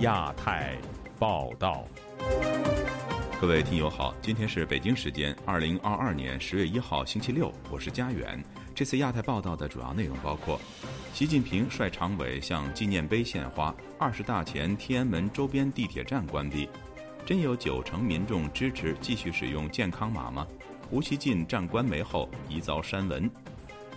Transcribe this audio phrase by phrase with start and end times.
[0.00, 0.78] 亚太
[1.18, 1.84] 报道，
[3.38, 8.42] 各位听友好，今天是北京时间二零二二年十月一号星期六，我是佳远。
[8.74, 10.58] 这次亚太报道的主要内容包括：
[11.12, 16.66] 习近平率常委向纪念碑献花；二十大前天安门周边地铁站关闭；
[17.26, 20.46] 真有九成民众支持继续使用健康码吗？
[20.88, 23.28] 胡锡进战官媒后疑遭删文；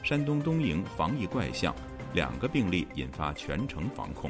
[0.03, 1.73] 山东东营防疫怪象，
[2.13, 4.29] 两个病例引发全城防控。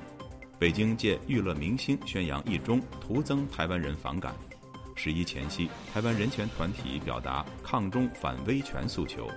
[0.64, 4.34] 北京借娱乐明星宣扬一中，徒增台湾人反感。
[4.96, 9.30] 十一前夕，台湾人权团体表达抗中反威权诉求。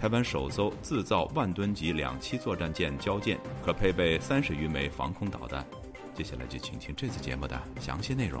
[0.00, 5.66] 台湾首艘自造万吨级两栖作战舰交舰，可配备三十余枚防空导弹。
[6.14, 8.40] 接下来就请听这次节目的详细内容。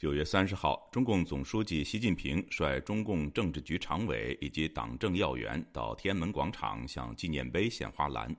[0.00, 8.34] 九月三十号，中共总书记习近平率中共政治局常委以及党政要员到天安门广场向纪念碑献花篮。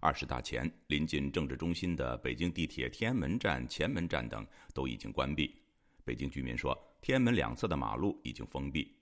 [0.00, 5.54] 二十大前，临近政治中心的北京地铁天安门站、前门站等都已经关闭。
[6.02, 8.96] 北京居民说，天安门两侧的马路已经封闭。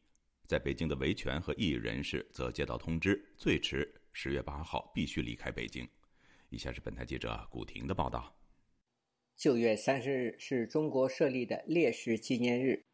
[0.49, 5.89] 在北京的维权和异议人士则接到通知，最迟十月八号必须离开北京。
[6.49, 8.35] 以下是本台记者古婷的报道。
[9.41, 12.85] 九月三十日是中国设立的烈士纪念日。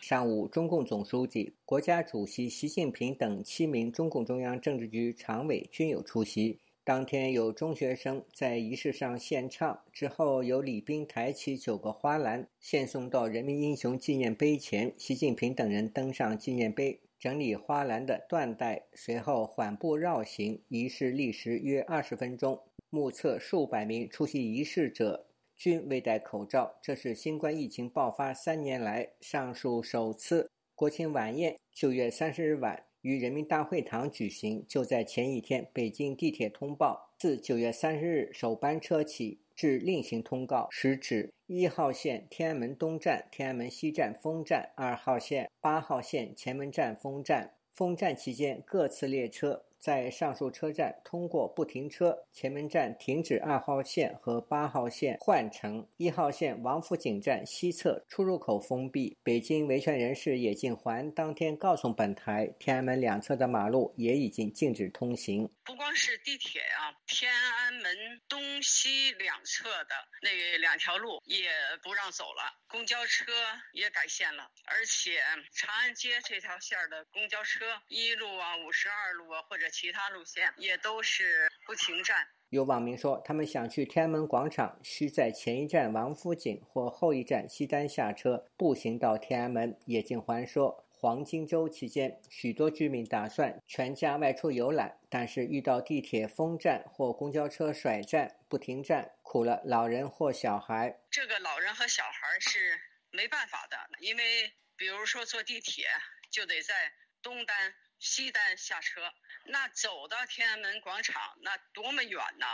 [0.00, 6.60] 上午，中共总书记、国家主席习近平等七名中共中央政治局常委均有出席。
[6.84, 14.94] 当天有中学生在仪式上献唱，之后由礼宾抬起九个花篮，献送到人民英雄纪念碑前。
[14.96, 17.00] 习近平等人登上纪念碑。
[17.24, 22.60] 整理花篮的缎带，随后缓步绕行，仪式历时约二十分钟。
[22.90, 30.50] 目测数百名出席仪式者均未戴口罩，这是新冠疫情爆发三年来上述首次。
[30.74, 34.62] 国庆晚宴九月三十日晚于人民大会堂举行。
[34.68, 39.40] 就在前一天，北京地铁通报，自九月三十日首班车起。
[39.54, 47.54] 至另行通告，时指一号线天安门东站、天安门西站封站；二号线、八号线前门站封站。
[47.72, 49.64] 封站期间，各次列车。
[49.84, 59.14] 在上述车站通过不停车，前门站停止二号线和八号线换乘，一号线王府井站西侧出入口封闭。
[59.22, 65.46] 北京维权人士野静环当天告诉本台，天安门两侧的马路也已经禁止通行。
[65.64, 67.94] 不光是地铁啊，天安门
[68.26, 71.50] 东西两侧的那两条路也
[71.82, 73.30] 不让走了，公交车
[73.74, 75.20] 也改线了，而且
[75.52, 79.68] 长安街这条线的公交车，一路啊、五十二路啊或者。
[79.74, 82.28] 其他路线也都是不停站。
[82.50, 89.76] 有网民说，他们想去天安门广场，需在前一站王府井或后一站西单下车，步行到天安门。
[89.86, 101.00] 叶静环说，黄金周期间，许多居民打算全家外出游览，但是遇到地铁封站或公交车甩站不停站，苦了老人或小孩。
[101.10, 102.78] 这个老人和小孩是
[103.10, 105.86] 没办法的，因为比如说坐地铁
[106.30, 107.74] 就得在东单。
[108.04, 109.00] 西单下车，
[109.46, 112.46] 那走到天安门广场，那多么远呐！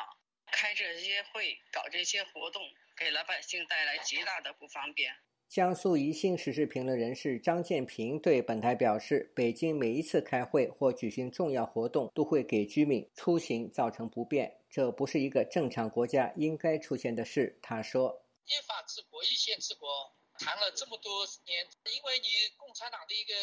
[0.47, 2.63] 开这些会，搞这些活动，
[2.97, 5.13] 给老百姓带来极大的不方便。
[5.49, 23.35] 江苏宜兴时事评论人士张建平对本台表示：“北京每一次开会或举行重要活动，都会给居民出行造成不便，这不是一个正常国家应该出现的事。”他说：“依法治国，依宪治国。”谈了这么多年，因为你共产党的一个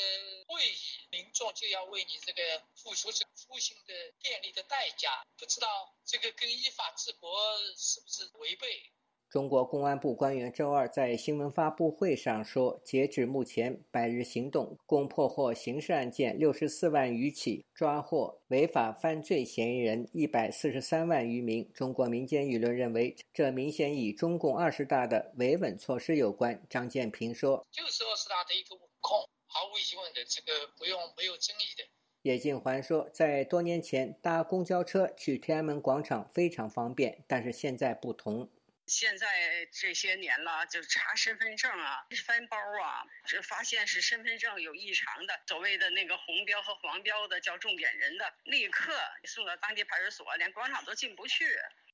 [0.48, 8.92] 会议，民众就要为你这个付出这出行的便利的代价，不知道这个跟依法治国是不是违背？
[9.30, 21.70] 中国公安部官员周二在新闻发布会上说，截至目前，百日行动共破获刑事案件六十四万余起，抓获违法犯罪嫌疑人一百四十三万余名。
[21.74, 26.62] 中国民间舆论认为，这明显与中共二十大的维稳措施有关。
[26.70, 31.84] 张建平说：“就是二十大的一个稳控，毫无疑问的，这个不用没有争议的。”
[32.24, 38.50] 叶静环说，在多年前搭公交车去天安门广场非常方便，但是现在不同。
[38.88, 48.94] 现在这些年了，就查身份证啊，翻包啊，这发现是身份证有异常的，所谓的那个红标和黄标的叫重点人的，立刻
[49.26, 51.46] 送到当地派出所，连广场都进不去。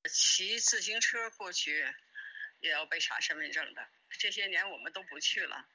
[0.08, 1.84] 骑自行车过去
[2.60, 3.82] 也要被查身份证的。
[4.10, 5.66] 这些年我们都不去了。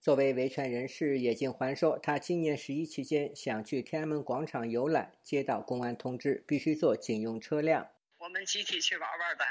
[0.00, 7.90] 作为维权人士，野静环说，他今年十一期间想去天安门广场游览，接到公安通知，必须坐警用车辆。
[8.18, 9.44] 我们集体去玩玩呗。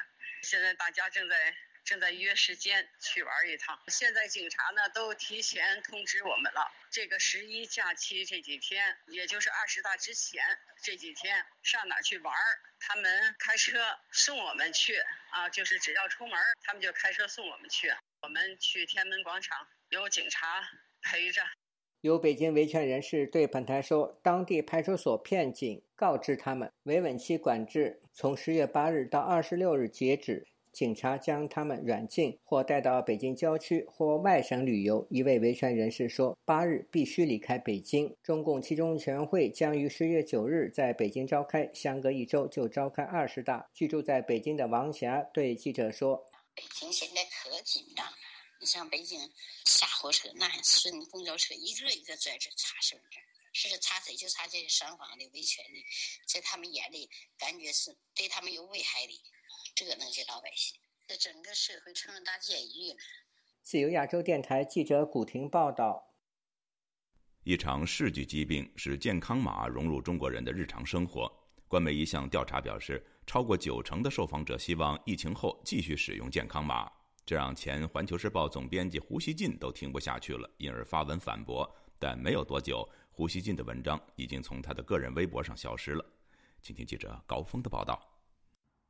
[0.43, 3.81] 现在大家正在正在约时间去玩一趟。
[3.87, 10.43] 现在警察呢都提前通知我们了，这个十一假期这几天，也就是二十大之前
[10.81, 12.35] 这几天，上哪去玩
[12.79, 14.97] 他们开车送我们去
[15.31, 17.93] 啊，就是只要出门，他们就开车送我们去。
[18.21, 20.69] 我们去天安门广场，有警察
[21.01, 21.45] 陪着。
[22.03, 35.07] 有北京维权人士对本台说，当地派出所骗警，告知他们维稳期管制从十月八日到二十六日截止，警察将他们软禁或带到北京郊区或外省旅游。
[35.09, 38.13] 一位维权人士说，八日必须离开北京。
[38.21, 43.65] 中共七中全会将于十月九日在北京召开，相隔一周就召开二十大。
[43.73, 48.11] 居住在北京的王霞对记者说：“北京现在可紧张了。”
[48.63, 49.19] 你像北京
[49.65, 53.21] 下火车，那顺公交车一个一个在这查身份证，
[53.51, 55.85] 是查谁就查这些双方的维权的，
[56.25, 59.21] 在他们眼里感觉是对他们有危害的，
[59.75, 60.79] 这个能给老百姓，
[61.09, 62.99] 这整个社会成了大监狱了。
[63.63, 66.13] 自由亚洲电台记者古婷报道。
[67.43, 71.29] 一场世纪疾病使健康码融入中国人的日常生活。
[71.67, 76.89] 官媒一项调查表示，超过九成的受访者希望疫情后继续使用健康码。
[77.25, 81.69] 这让前《环球时报》总编辑胡锡进都听不下去了，因而发文反驳。
[81.97, 86.03] 但没有多久，胡锡进的文章已经从他的个人微博上消失了。
[86.61, 87.97] 请听记者高峰的报道。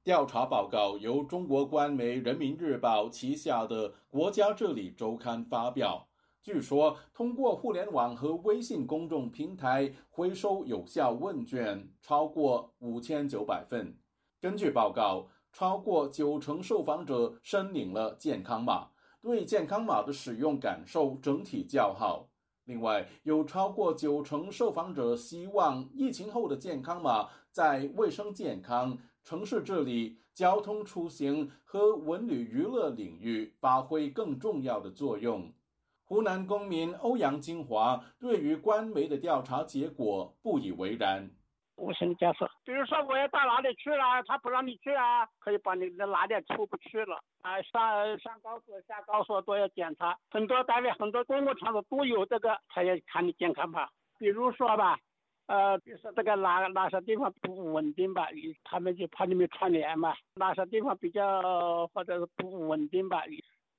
[0.04, 6.08] 调查报告由中国官媒《人民日报》旗下的《国家治理周刊》发表。
[6.42, 13.96] 据说，通过互联网和微信公众平台回收有效问卷超过五千九百份。
[14.42, 15.30] 根据报告。
[15.54, 18.88] 超过九成受访者申领了健康码，
[19.22, 22.28] 对健康码的使用感受整体较好。
[22.66, 35.54] 另外，有超过九成受访者希望疫情后的健康码在卫生健康、城市治理、交通出行和文旅娱乐领域发挥更重要的作用。
[36.06, 41.30] 湖南公民欧阳金华对于官媒的调查结果不以为然。
[41.84, 53.88] 无声的检测，比如说我要到哪里去了，他不让你去啊，可以把你的哪点出不去了啊，上上高速下高速都要检查，很多单位很多公共场所都有这个，他要看你健康码。
[54.18, 54.98] 比如说吧，
[55.48, 58.28] 呃，比如说这个哪哪些地方不稳定吧，
[58.64, 63.24] 他们就怕你们串联嘛，哪些地方比较或者是不稳定吧，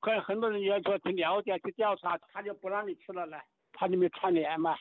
[0.01, 3.39] 可能很多人要求去了解去调查，他就不让你去了呢，
[3.73, 4.77] 怕你们串联嘛。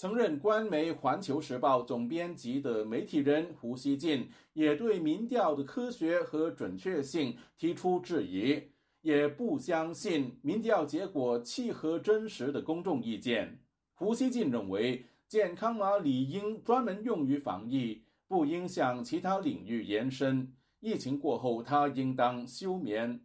[0.00, 8.62] 曾任官媒《环球时报》总编辑的媒体人胡锡进也对民调的科学和准确性提出质疑，
[9.02, 13.60] 也不相信民调结果契合真实的公众意见。
[13.92, 20.50] 胡锡进认为，健康码理应专门用于防疫，不应向其他领域延伸。
[20.80, 23.20] 疫情过后，它应当休眠，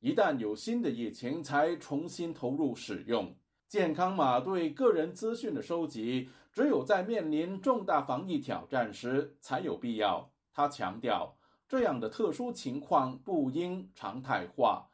[0.00, 3.34] 一旦有新的疫情，才重新投入使用。
[3.68, 10.30] 健康码对个人资讯的收集，只有在面临重大防疫挑战时才有必要。
[10.54, 11.36] 他强调，
[11.68, 14.88] 这样的特殊情况不应常态化，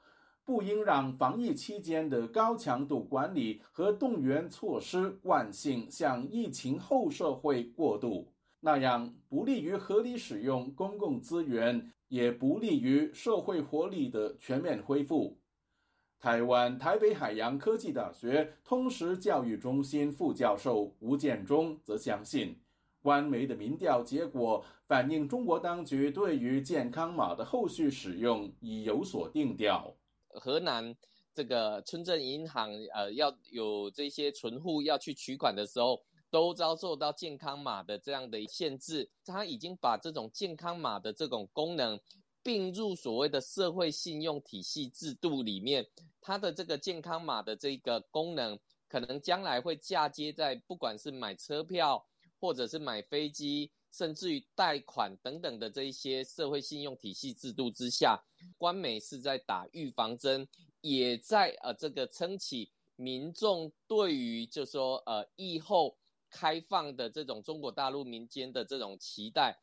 [0.44, 15.38] 不应让防疫期间的高强度管理和动员措施惯性向疫情后社会过渡，那样不利于合理使用公共资源，也不利于社会活力的全面恢复。
[16.24, 22.58] 台湾台北海洋科技大学通识教育中心副教授吴建中则相信，
[23.02, 29.94] 官媒的民调结果反映中国当局对于健康码的后续使用已有所定调。
[30.31, 30.96] 河南
[31.34, 36.00] 这个村镇银行，呃，要有这些存户要去取款的时候，
[36.31, 39.10] 都遭受到健康码的这样的限制。
[39.26, 42.00] 他已经把这种健康码的这种功能
[42.44, 45.84] 并入所谓的社会信用体系制度里面。
[46.20, 48.56] 它的这个健康码的这个功能，
[48.89, 52.06] 可能将来会嫁接在不管是买车票，
[52.39, 58.19] 或者是买飞机，甚至于贷款等等的这一些社会信用体系制度之下，
[58.56, 60.46] 官媒是在打预防针，
[60.81, 65.96] 也在呃这个撑起民众对于就说呃疫后
[66.31, 69.58] 开放的这种中国大陆民间的这种期待。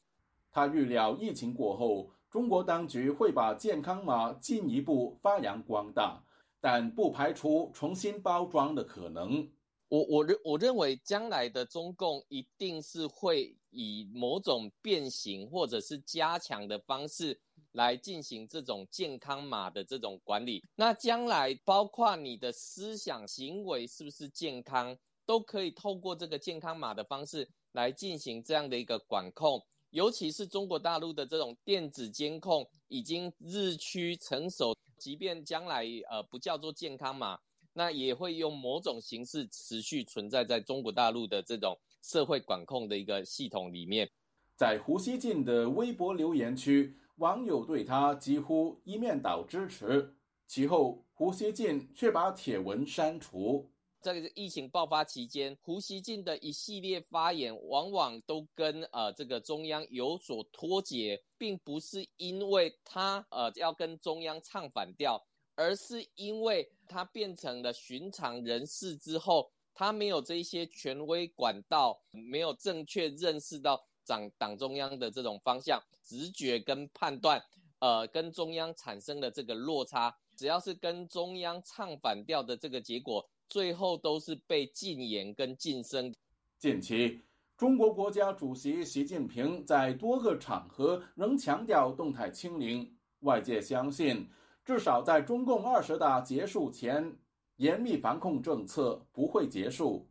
[0.51, 6.23] 他预料疫情过后，中国当局会把健康码进一步发扬光大。
[6.63, 9.49] 但不排除重新包装的可能。
[9.87, 20.63] 我我认我认为将来的中共一定是会以某种变形或者是加强的方式来进行这种健康码的这种管理。
[20.75, 24.95] 那将来包括你的思想行为是不是健康，
[25.25, 29.59] 都可以透过这个健康码的方式来进行这样的一个管控。
[29.91, 34.75] 尤其是中国大陆的这种电子监控已经日趋成熟。
[34.97, 37.39] 即便将来呃不叫做健康码，
[37.73, 44.09] 那也会用某种形式持续存在在中国大陆的这种社会管控的一个系统里面。
[44.55, 50.15] 在胡锡进的微博留言区，网友对他几乎一面倒支持。
[50.45, 53.71] 其后，胡锡进却把帖文删除。
[54.01, 65.23] 在疫情爆发期间，胡锡进的一系列发言，往往都跟呃这个中央有所脱节，并不是因为他呃要跟中央唱反调，
[65.55, 77.39] 而是因为他变成了寻常人士之后，他没有这一些权威管道，没有正确认识到党党中央的这种方向，直觉跟判断，
[77.77, 83.23] 呃，跟中央产生的这个落差，只要是跟中央唱反调的这个结果。
[83.51, 86.13] 最后都是被禁言跟晋升。
[86.57, 87.19] 近期，
[87.57, 92.89] 中国国家主席习近平在多个场合仍强调动态清零，
[93.19, 94.25] 外界相信，
[94.63, 97.13] 至少在中共二十大结束前，
[97.57, 100.09] 严密防控政策不会结束。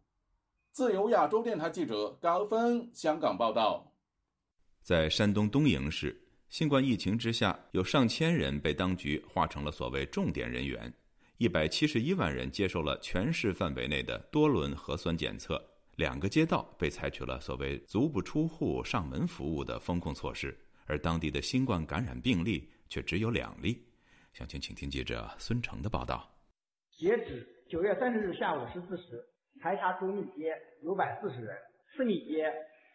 [0.70, 3.90] 自由亚洲电台记者高峰香港报道。
[4.82, 10.92] 在山东东营市，新冠疫情之下，有上千人被当局划成了所谓重点人员。
[11.40, 15.58] 一百七十一万人接受了全市范围内的多轮核酸检测，
[15.96, 20.54] 两个街道被采取了所谓“足不出户、上门服务”的风控措施，
[20.84, 23.82] 而当地的新冠感染病例却只有两例。
[24.34, 26.30] 详情，请听记者孙成的报道。
[26.98, 29.24] 截止九月三十日下午十四时，
[29.62, 31.56] 排查主密接九百四十人，
[31.96, 32.52] 次密接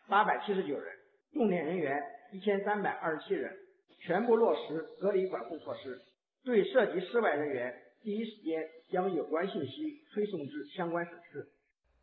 [0.07, 0.95] 八百七十九人，
[1.33, 1.99] 重点人员
[2.31, 3.51] 一千三百二十七人，
[4.05, 5.99] 全部落实隔离管控措施，
[6.43, 7.81] 对涉及室外人员。
[8.05, 11.51] 第一时间将有关信息推送至相关省市。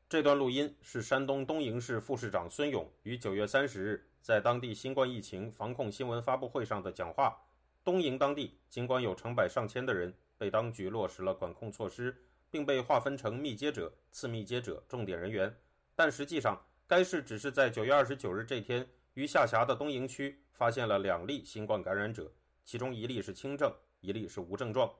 [0.08, 7.40] 这段录音是山东东营市副市长孙勇于九月三十日在当地新冠疫情防控新闻发布会上的讲话。
[7.84, 12.12] 东营当地尽管有成百上千的人被当局落实了管控措施，
[12.50, 15.54] 并被划分成密接者、次密接者、重点人员，
[15.94, 22.28] 但实际上该市只是在九月二十九日这天于下辖的东营区发现了两例新冠感染者，
[22.64, 24.92] 其中一例是轻症，一例是无症状。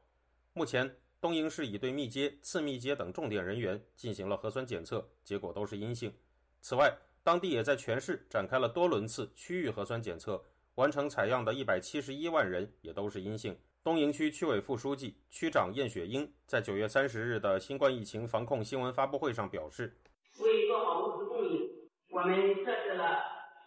[0.54, 6.12] 目前，东营市已对密接、次密接等重点人员进行了核酸检测，结果都是阴性。
[6.60, 6.94] 此外，
[7.24, 10.44] 当地也在全市展开了多轮次区域核酸检测，
[10.74, 13.56] 完成采样的一百七十一万人也都是阴性。
[13.82, 19.96] 东营区区委副书记、区长燕雪英在九月三十日的新冠疫情防控新闻发布会上表示
[20.38, 21.70] ：“为做好物资供应，
[22.10, 23.22] 我们设置了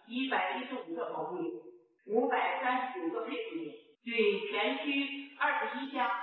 [0.06, 1.52] 一百一十五个保护点，
[2.06, 3.74] 五百三十五个配送点，
[4.04, 6.22] 对全区二十一家。”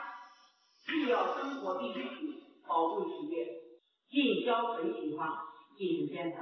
[0.86, 3.62] 必要生活必需品保护企业
[4.10, 5.40] 进销存情况
[5.78, 6.38] 进行监测。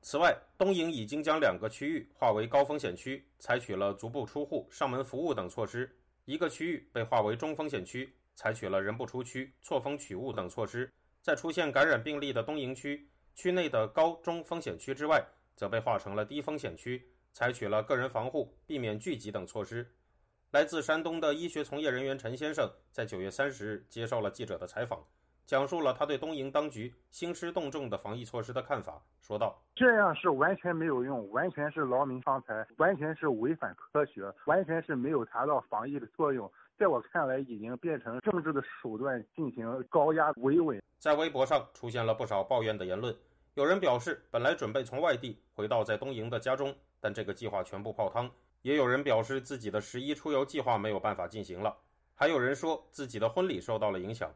[0.00, 5.86] 此外，东营已经将两个区域划为高风险区，采取了足不出户、上门服务等措施；
[6.26, 10.92] 一个区域被划为中风险区，采取了人不出区、错峰取物等措施。
[11.22, 15.24] 在出现感染病例的东营区，区内的高中风险区之外，
[15.56, 19.90] 则被划成了低风险区，采取了个人防护、避免聚集等措施。
[20.54, 25.00] 来自山东的医学从业人员陈先生在九月三十日接受了记者的采访，
[25.44, 36.48] 讲述了他对东营当局兴师动众的防疫措施的看法，说道：“这样是完全没有用，完全是劳民伤财，完全是违反科学，完全是没有达到防疫的作用。
[36.78, 43.12] 在我看来，已经变成政治的手段进行高压维稳。”在微博上出现了不少抱怨的言论，
[43.54, 48.30] 有人表示本来准备从外地回到在东营的家中，但这个计划全部泡汤。
[48.64, 51.76] 也有人表示自己的十一出游计划没有办法进行了，
[52.14, 54.34] 还有人说自己的婚礼受到了影响。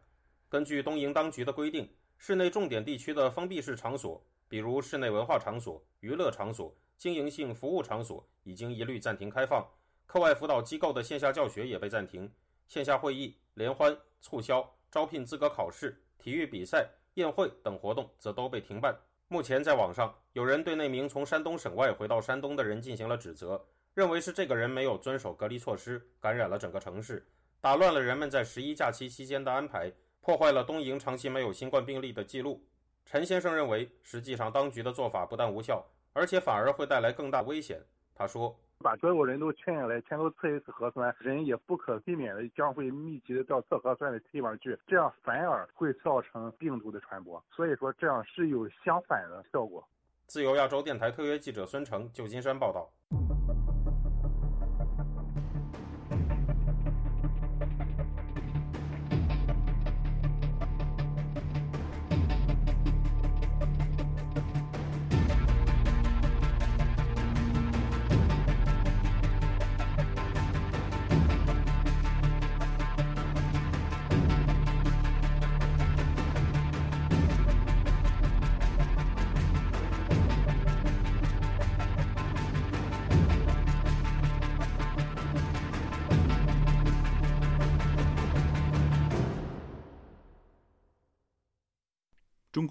[0.50, 9.64] 根据东营当局的规定，市内重点地区的封闭式场所，比如室内文化场所、娱乐场所、经营性服务场所，已经一律暂停开放；
[10.04, 12.30] 课外辅导机构的线下教学也被暂停，
[12.66, 18.94] 线下会议、联欢、促销、招聘资格考试、体育比赛、宴会等活动则都被停办。
[19.28, 23.66] 目前，在网上有人对那名从山东省外回到山东的人进行了指责。
[23.98, 27.26] 认为是这个人没有遵守隔离措施，感染了整个城市，
[27.60, 32.64] 打乱了人们在十一假期期间的安排，破坏了东营长期没有新冠病例的记录。
[33.04, 37.80] 陈先生认为，实际上当局的做法不但无效，而且反而会带来更大危险。
[38.14, 47.42] 他说：“把所有人都劝下来，全都测一次核酸，人也不可避免的将会密集的到测核酸的地方去，这样反而会造成病毒的传播。
[47.50, 49.84] 所以说，这样是有相反的效果。”
[50.28, 52.88] 自由亚洲电台特约记者孙成，旧金山报道。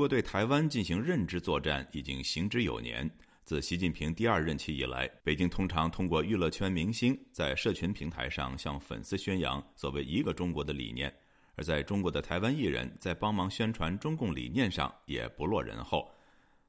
[0.08, 3.10] 对台湾进行认知作战已经行之有年。
[3.44, 11.14] 自习近平第二任期以来，北京通常通过娱乐圈明星在社群平台上向粉丝宣扬所谓“一个中国”的理念，
[11.56, 16.12] 而在中国的台湾艺人，在帮忙宣传中共理念上也不落人后。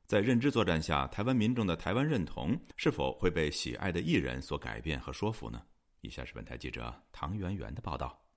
[0.07, 5.61] 在认知作战下，台湾民众的台湾认同是否会被喜爱的艺人所改变和说服呢？
[6.00, 8.28] 以下是本台记者唐媛媛的报道。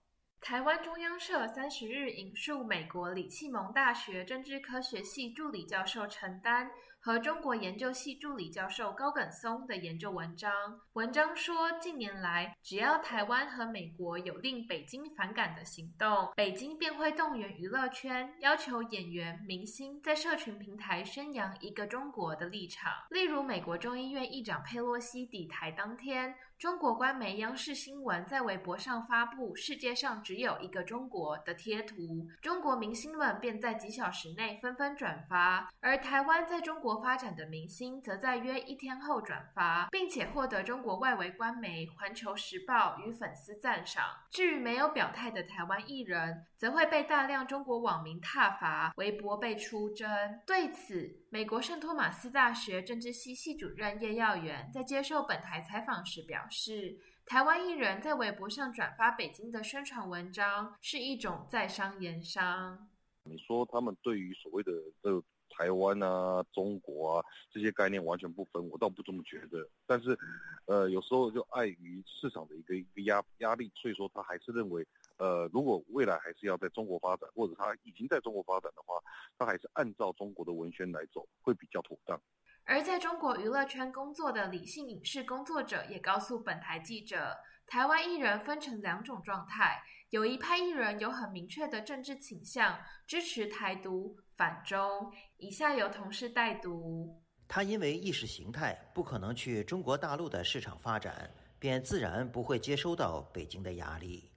[0.42, 6.72] 台湾中央社三十日引述美国李启蒙大学政治科学系助理教授陈丹。
[7.04, 10.52] 和中国研究系助理教授高耿松的研究文章。
[10.94, 22.92] 文章说，近年来，只要台湾和美国有令北京反感的行动，北京便会动员娱乐圈，要求演员、明星在社群平台宣扬一个中国的立场。
[23.10, 26.36] 例如，美国众议院议长佩洛西抵台当天。
[26.62, 44.04] 中国官媒央视新闻在微博上发布“世界上只有一个中国”的贴图，中国明星们便在几小时内纷纷转发，而台湾在中国发展的明星则在约一天后转发，并且获得中国外围官媒《环球时报》与粉丝赞赏。
[44.30, 50.08] 至于没有表态的台湾艺人，则会被大量中国网民挞伐，微博被出征。
[50.46, 62.88] 对此，美国圣托马斯大学政治系系主任叶耀元在接受本台采访时表示：“台湾艺人在微博上转发北京的宣传文章，是一种在商言商。
[63.24, 69.68] 你说他们对于所谓的这台湾啊、中国啊这些概念完全不分，我倒不这么觉得。
[69.88, 70.16] 但是，
[70.68, 74.88] 呃，有时候就碍于市场的一个一个压压力，所以说他还是认为。”
[75.22, 78.96] 呃，如果未来还是要在中国发展，或者他已经在中国发展的话，
[79.38, 82.20] 他还是按照中国的文宣来走，会比较妥当。
[82.64, 95.14] 而在中国娱乐圈工作的理性影视工作者也告诉本台记者，台湾艺人分成两种状态，有一派艺人有很明确的政治倾向，支持台独、反中。
[95.38, 97.22] 以下由同事代读。
[97.48, 101.30] 他因为意识形态不可能去中国大陆的市场发展，
[101.60, 104.31] 便自然不会接收到北京的压力。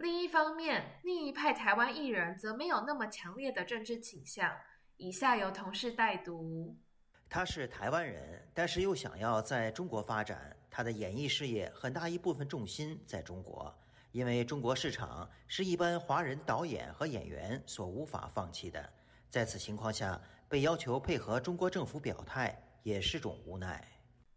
[0.00, 4.50] 另一方面，另一派台湾艺人则没有那么强烈的政治倾向。
[4.96, 6.74] 以下由同事代读。
[7.28, 10.56] 他是台湾人，但是又想要在中国发展。
[10.70, 13.74] 他的演艺事业很大一部分重心在中国，
[14.10, 18.90] 因为中国市场是一般华人导演和演员所无法放弃的。
[19.28, 23.86] 在此情况下，被要求配合中国政府表态，也是种无奈。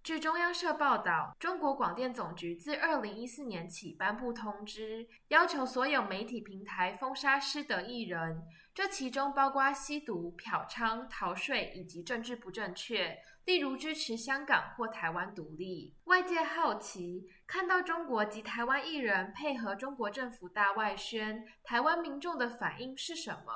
[0.04, 15.96] 据中央社报道，中国广电总局自二零一四年起颁布通知，要求所有媒体平台封杀失德艺人，这其中包括吸毒、嫖娼、逃税以及政治不正确，例如支持香港或台湾独立。
[16.04, 23.54] 外界好奇，看到中国及台湾艺人配合中国政府大外宣，台湾民众的反应是什么？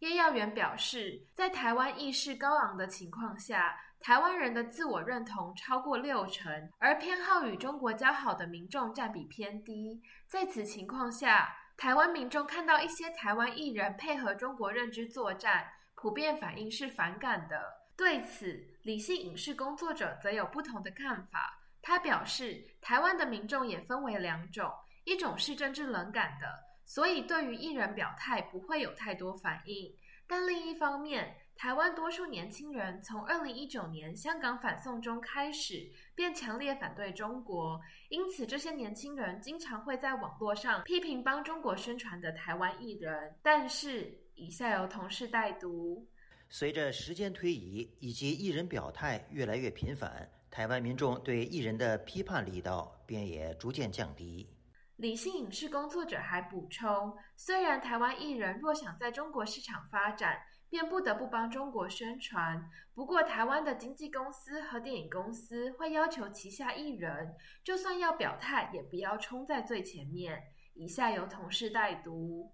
[0.00, 3.76] 叶耀元表示，在台湾意识高昂的情况下。
[4.04, 9.98] 台湾人的自我认同超过六成，而偏好与中国交好的民众占比偏低。
[10.28, 17.58] 在此情况下，台湾民众看到一些台湾艺人配合中国认知作战，普遍反应是反感的。
[17.96, 21.58] 对此，理性影视工作者则有不同的看法。
[21.80, 24.70] 他表示，台湾的民众也分为两种，
[25.04, 26.46] 一种是政治冷感的，
[26.84, 43.34] 所以对于艺人表态不会有太多反应；但另一方面，台湾多数年轻人从二零一九年香港反送中开始，便强烈反对中国，因此这些年轻人经常会在网络上批评帮中国宣传的台湾艺人。
[43.42, 46.06] 但是，以下由同事代读：
[46.50, 54.50] 随着时间推移，以及艺人表态越来越频繁，台湾民众对艺人的批判力道便也逐渐降低。
[54.96, 60.40] 理性影视工作者还补充，虽然台湾艺人若想在中国市场发展，
[60.74, 62.68] 便不得不帮中国宣传。
[62.96, 67.32] 不过，台湾的经纪公司和电影公司会要求旗下艺人，
[67.62, 70.42] 就算要表态，也不要冲在最前面。
[70.74, 72.50] 以下由同事代读：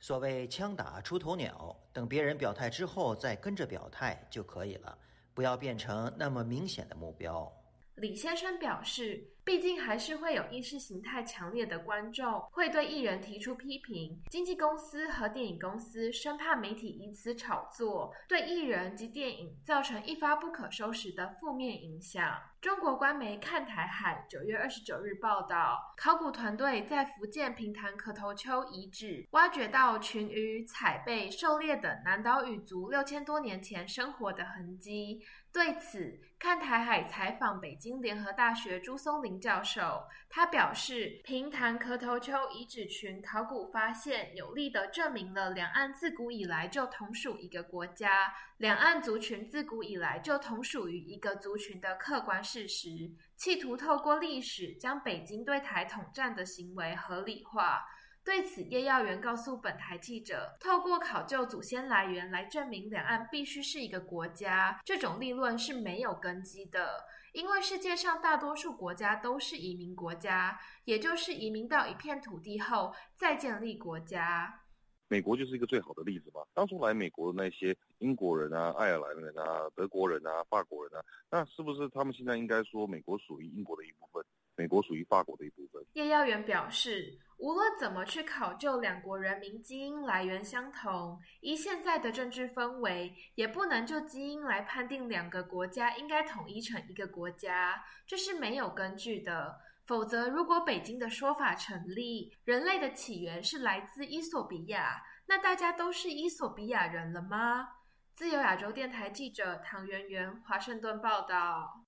[0.00, 4.98] 所谓“枪打出头鸟”，等别人表态之后再跟着表态就可以了，
[5.32, 7.48] 不要变成那么明显的目标。
[7.96, 9.28] 李先生表示。
[9.44, 22.40] 毕竟还是会有意识形态强烈的观众会对艺人提出批评，经纪公司和电影公司生怕媒体以此炒作，对艺人及电影造成一发不可收拾的负面影响。
[22.60, 35.20] 中国官媒看台海九月二十九日报道，考古团队在福建平潭壳头丘遗址挖掘到群鱼、彩贝、狩猎等南岛语族六千多年前生活的痕迹。
[35.52, 39.40] 对此，看台海采访北京联合大学朱松林。
[39.40, 40.02] 教授。
[40.28, 52.88] 他表示，平潭壳头丘遗址群考古发现有力的证明了两岸自古以来就同属一个国家，两岸族群自古以来就同属于一个族群的客观事实，
[53.36, 57.84] 企图透过历史将北京对台统战的行为合理化。
[58.24, 67.04] 对此，叶耀元告诉本台记者：“透过考究祖先来源来证明两岸必须是一个国家，这种立论是没有根基的。
[67.32, 74.60] 因为世界上大多数国家都是移民国家，也就是移民到一片土地后再建立国家。
[75.08, 76.42] 美国就是一个最好的例子嘛。
[76.54, 87.18] 当初来美国的那些英国人啊、爱尔兰人啊、德国人啊、法国人啊，那是不是他们现在应该说美国属于英国的一部分，美国属于法国的一部分？”叶耀元表示。
[87.42, 99.58] 无论怎么去考究两国人民基因来源相同，依现在的政治氛围，也不能就基因来判定两个国家应该统一成一个国家，这是没有根据的。
[99.88, 107.70] 否则，如果北京的说法成立，人类的起源是来自伊索比亚，那大家都是伊索比亚人了吗？
[108.14, 111.82] 自由亚洲电台记者唐媛媛华盛顿报道。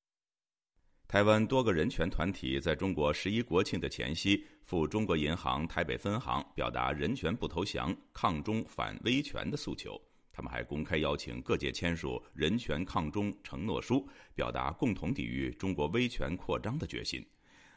[1.07, 10.01] 台湾多个人权团体在中国十一国庆的前夕赴中国银行台北分行，表达人权不投降、抗中反威权的诉求。
[10.33, 17.25] 他们还公开邀请各界签署人权抗中承诺书，表达共同抵御中国威权扩张的决心。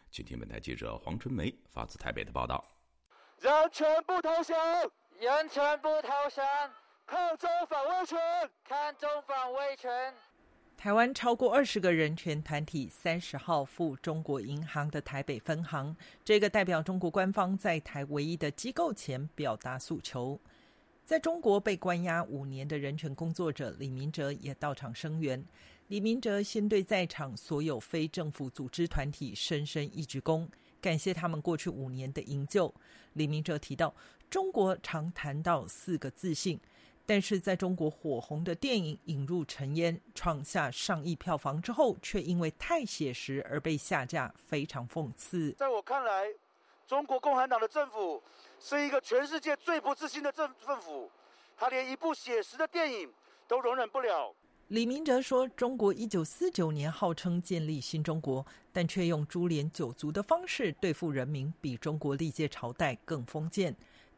[0.10, 2.66] 请听本台记者黄春梅发自台北的报道：
[3.40, 4.58] 人权不投降，
[5.20, 6.44] 人权不投降，
[7.06, 8.18] 抗中反威权，
[8.68, 10.12] 抗中反威权。
[10.78, 20.40] 台湾超过二十个人权团体三十号赴中国银行的台北分行，这个代表中国官方在台唯一的机构前表达诉求。
[21.04, 25.44] 在中国被关押五年的人权工作者李明哲也到场声援。
[25.88, 30.48] 李明哲先对在场所有非政府组织团体深深一鞠躬，
[30.80, 32.72] 感谢他们过去五年的营救。
[33.14, 33.96] 李明哲提到，
[34.30, 36.60] 中国常谈到四个自信。
[37.08, 45.54] 但是在中国火红的电影引入尘烟，创下上亿票房之后，却因为太写实而被下架，非常讽刺。
[45.54, 46.28] 在我看来，
[46.86, 48.22] 中国共产党的政府
[48.60, 51.10] 是一个全世界最不自信的政政府，
[51.56, 53.10] 他连一部写实的电影
[53.48, 54.36] 都容忍不了。
[54.68, 63.74] 李明哲说：“中国一九四九年号称建立新中国，但却用株连九族的方式对付人民，比中国历届朝代更封建。”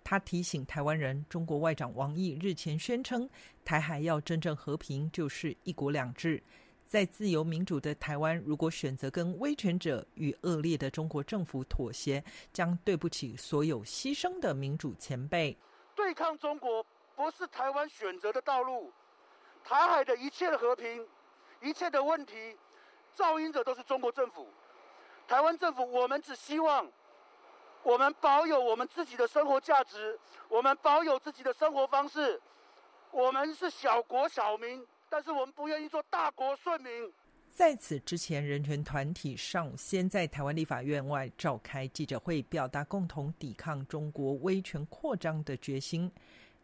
[0.09, 3.29] 他提醒台湾人，中国外长王毅日前宣称，
[3.63, 6.41] 台海要真正和平，就是一国两制。
[6.87, 15.55] 在自由民主的台湾，如果选择跟威权者与恶劣的中国政府妥协，将对不起所有牺牲的民主前辈。
[15.93, 16.83] 对抗中国
[17.15, 18.91] 不是台湾选择的道路。
[19.63, 21.05] 台海的一切的和平，
[21.61, 22.57] 一切的问题，
[23.15, 24.47] 噪音者都是中国政府。
[25.27, 26.91] 台湾政府，我们只希望。
[27.83, 30.17] 我们保有我们自己的生活价值，
[30.49, 32.39] 我们保有自己的生活方式。
[33.11, 37.11] 我们是小国小民，但是我们不愿意做大国顺民。
[37.51, 46.11] 在此之前，人权团体上午先在台湾立法院外召开记者会，表达共同抵抗中国威权扩张的决心。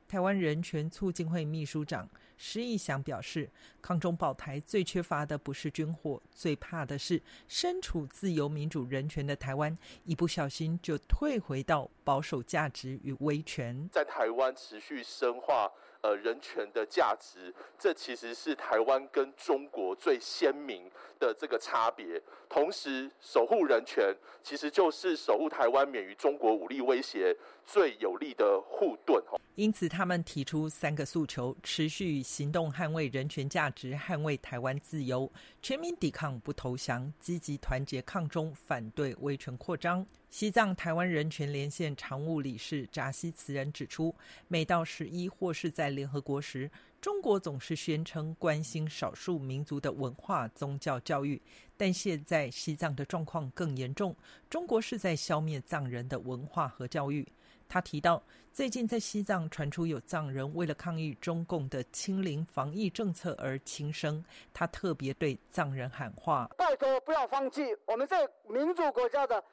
[0.08, 3.50] 台湾人权促进会秘书长施义祥表示，
[3.82, 13.88] 抗中保台最缺乏的不是军火，最怕的是身处自由民主人权的台湾，一不小心就退回到保守价值与威权。
[13.91, 15.71] 在台湾持续深化
[16.02, 22.21] 呃人权的价值，这其实是台湾跟中国最鲜明的这个差别。
[22.50, 29.24] 同时，守护人权其实就是守护台湾免于中国武力威胁最有力的护盾。
[29.56, 40.04] 因此，他们提出三个诉求：持续行动捍卫人权价值，捍卫台湾自由，全民抵抗不投降，积极团结抗中，反对威权扩张。
[40.32, 44.14] 西藏台湾人权连线常务理事扎西慈人指出，
[44.48, 51.40] 每到十一或是在联合国时，中国总是宣称关心少数民族的文化、宗教、教育，
[51.78, 54.16] 但现在西藏的状况更严重，
[54.50, 57.26] 中国是在消灭藏人的文化和教育。
[57.67, 58.21] 他提到，
[58.54, 64.23] 最近在西藏传出有藏人为了抗议中共的清零防疫政策而轻生，
[64.54, 69.43] 他特别对藏人喊话：拜托不要放弃，我们在民主国家的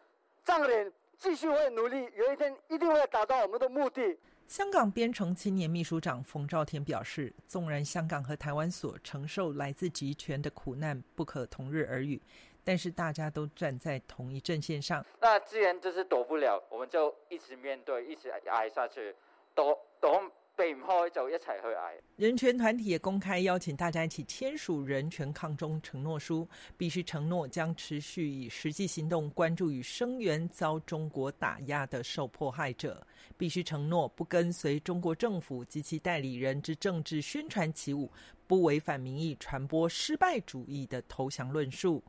[0.45, 4.17] 藏人继续会努力，有一天一定会达到我们的目的。
[4.49, 12.21] 香港编程青年秘书长冯兆田表示，纵然香港和台湾所承受来自集权的苦难不可同日而语。
[12.65, 19.15] 但是大家都站在同一阵线上，那既然就是躲不了，我们就一直面对，一直挨下去，
[19.55, 20.23] 躲躲
[20.55, 21.95] 避唔開就一齊去挨。
[22.17, 26.47] 人权团体也公开邀请大家一起签署人权抗中承诺书，
[26.77, 33.05] 必须承诺将持续以实际行动关注与声援遭中国打压的受迫害者，
[33.37, 38.13] 必须承诺不跟随中国政府及其代理人之政治宣传起舞，
[38.47, 42.05] 不违反民意传播失败主义的投降论述。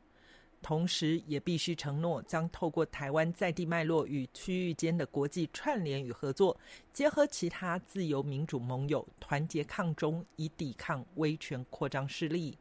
[0.64, 6.58] 同时，也必须承诺将透过台湾在地脉络与区域间的国际串联与合作，
[6.90, 12.56] 结合其他自由民主盟友，团结抗中，以抵抗威权扩张势力。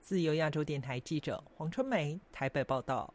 [0.00, 3.12] 自由亚洲电台记者黄春梅台北报道。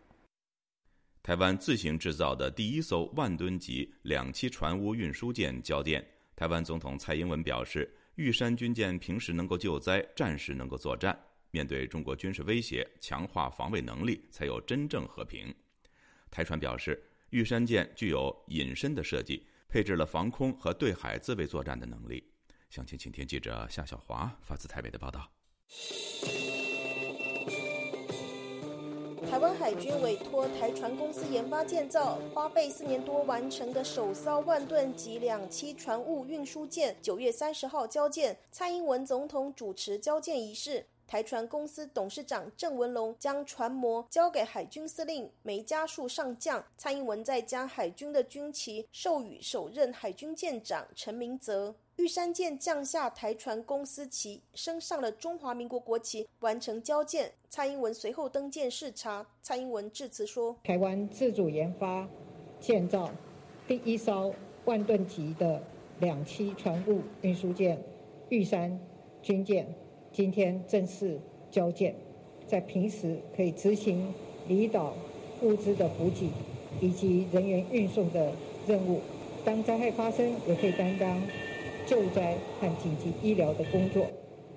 [1.24, 11.18] 台湾自行制造的第一艘万吨级两栖船坞运输舰交电，台湾总统蔡英文表示，玉山军舰平时能够救灾，战时能够作战。
[11.56, 15.56] 面对中国军事威胁，强化防卫能力，才有真正和平。
[16.30, 22.22] 台船表示，玉山舰具有隐身的设计，配置了防空和对海自卫作战的能力。
[22.70, 25.32] 详情，请听记者夏小华发自台北的报道。
[29.32, 40.86] 台湾海军委托台船公司研发建造，花费四年多完成的首艘万吨级两栖船坞运输舰，九月三十号交舰，蔡英文总统主持交舰仪式。
[41.08, 51.76] 台船公司董事长郑文龙将船模交给海军司令梅家树上将，蔡英文再将海军的军旗授予首任海军舰长陈明泽。
[51.98, 57.32] 玉山舰降下台船公司旗，升上了中华民国国旗，完成交舰。
[57.50, 59.26] 蔡英文随后登舰视察。
[59.42, 62.06] 蔡英文致辞说：“台湾自主研发、
[62.60, 63.10] 建造
[63.66, 64.34] 第一艘
[64.66, 65.64] 万吨级的
[66.00, 67.82] 两栖船坞运输舰——
[68.28, 68.78] 玉山
[69.22, 69.66] 军舰。”
[70.16, 71.20] 今天正式
[71.52, 71.94] 交建，
[72.48, 74.14] 在平时可以执行
[74.48, 74.94] 离岛
[75.42, 76.30] 物资的补给
[76.80, 78.32] 以及人员运送的
[78.66, 79.02] 任务。
[79.44, 81.22] 当灾害发生，也可以担当
[81.86, 84.08] 救灾和紧急医疗的工作。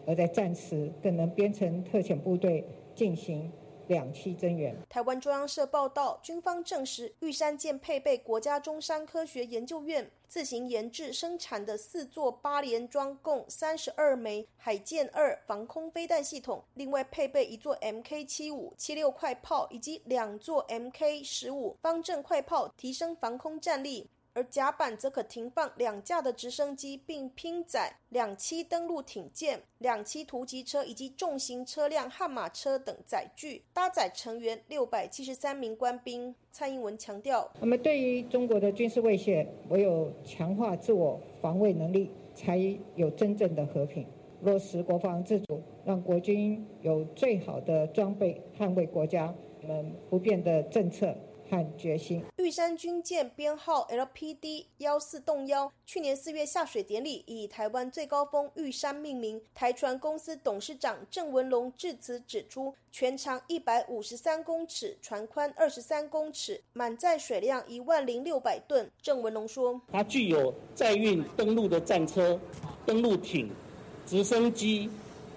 [0.07, 3.51] 而在战时，更能编成特遣部队进行。
[3.89, 4.77] 两栖增援。
[4.89, 24.09] 台湾中央社报道，军方证实，玉山舰配备国家中山科学研究院自行研制生产的四座八连装，共三十二枚海剑二防空飞弹系统，另外配备一座 Mk 七五七六快炮以及两座 Mk 十五方阵快炮，提升防空战力。
[24.39, 36.33] 而甲板则可停放两架的直升机，并拼载两栖登陆艇舰、两栖突击车以及重型车辆悍马车等载具，搭载成员六百七十三名官兵。
[36.53, 42.57] 蔡英文强调：“我们对于中国的军事威胁，唯有强化自我防卫能力，才
[42.95, 44.07] 有真正的和平。
[44.43, 51.13] 落实国防自主，让国军有最好的装备，捍卫国家，我们不变的政策。”
[51.51, 52.25] 和决心。
[52.37, 59.41] 玉山军舰编号 LPD 幺四洞幺，去年四月下水典礼以台湾最高峰玉山命名。
[59.55, 68.89] 台船公司董事长郑文龙致辞指出，全长一百五十三公尺，船宽二十三公尺，满载水量一万零六百吨。
[69.03, 72.39] 郑文龙说：“它具有载运登陆的战车、
[72.87, 73.51] 登陆艇、
[74.07, 74.89] 直升机、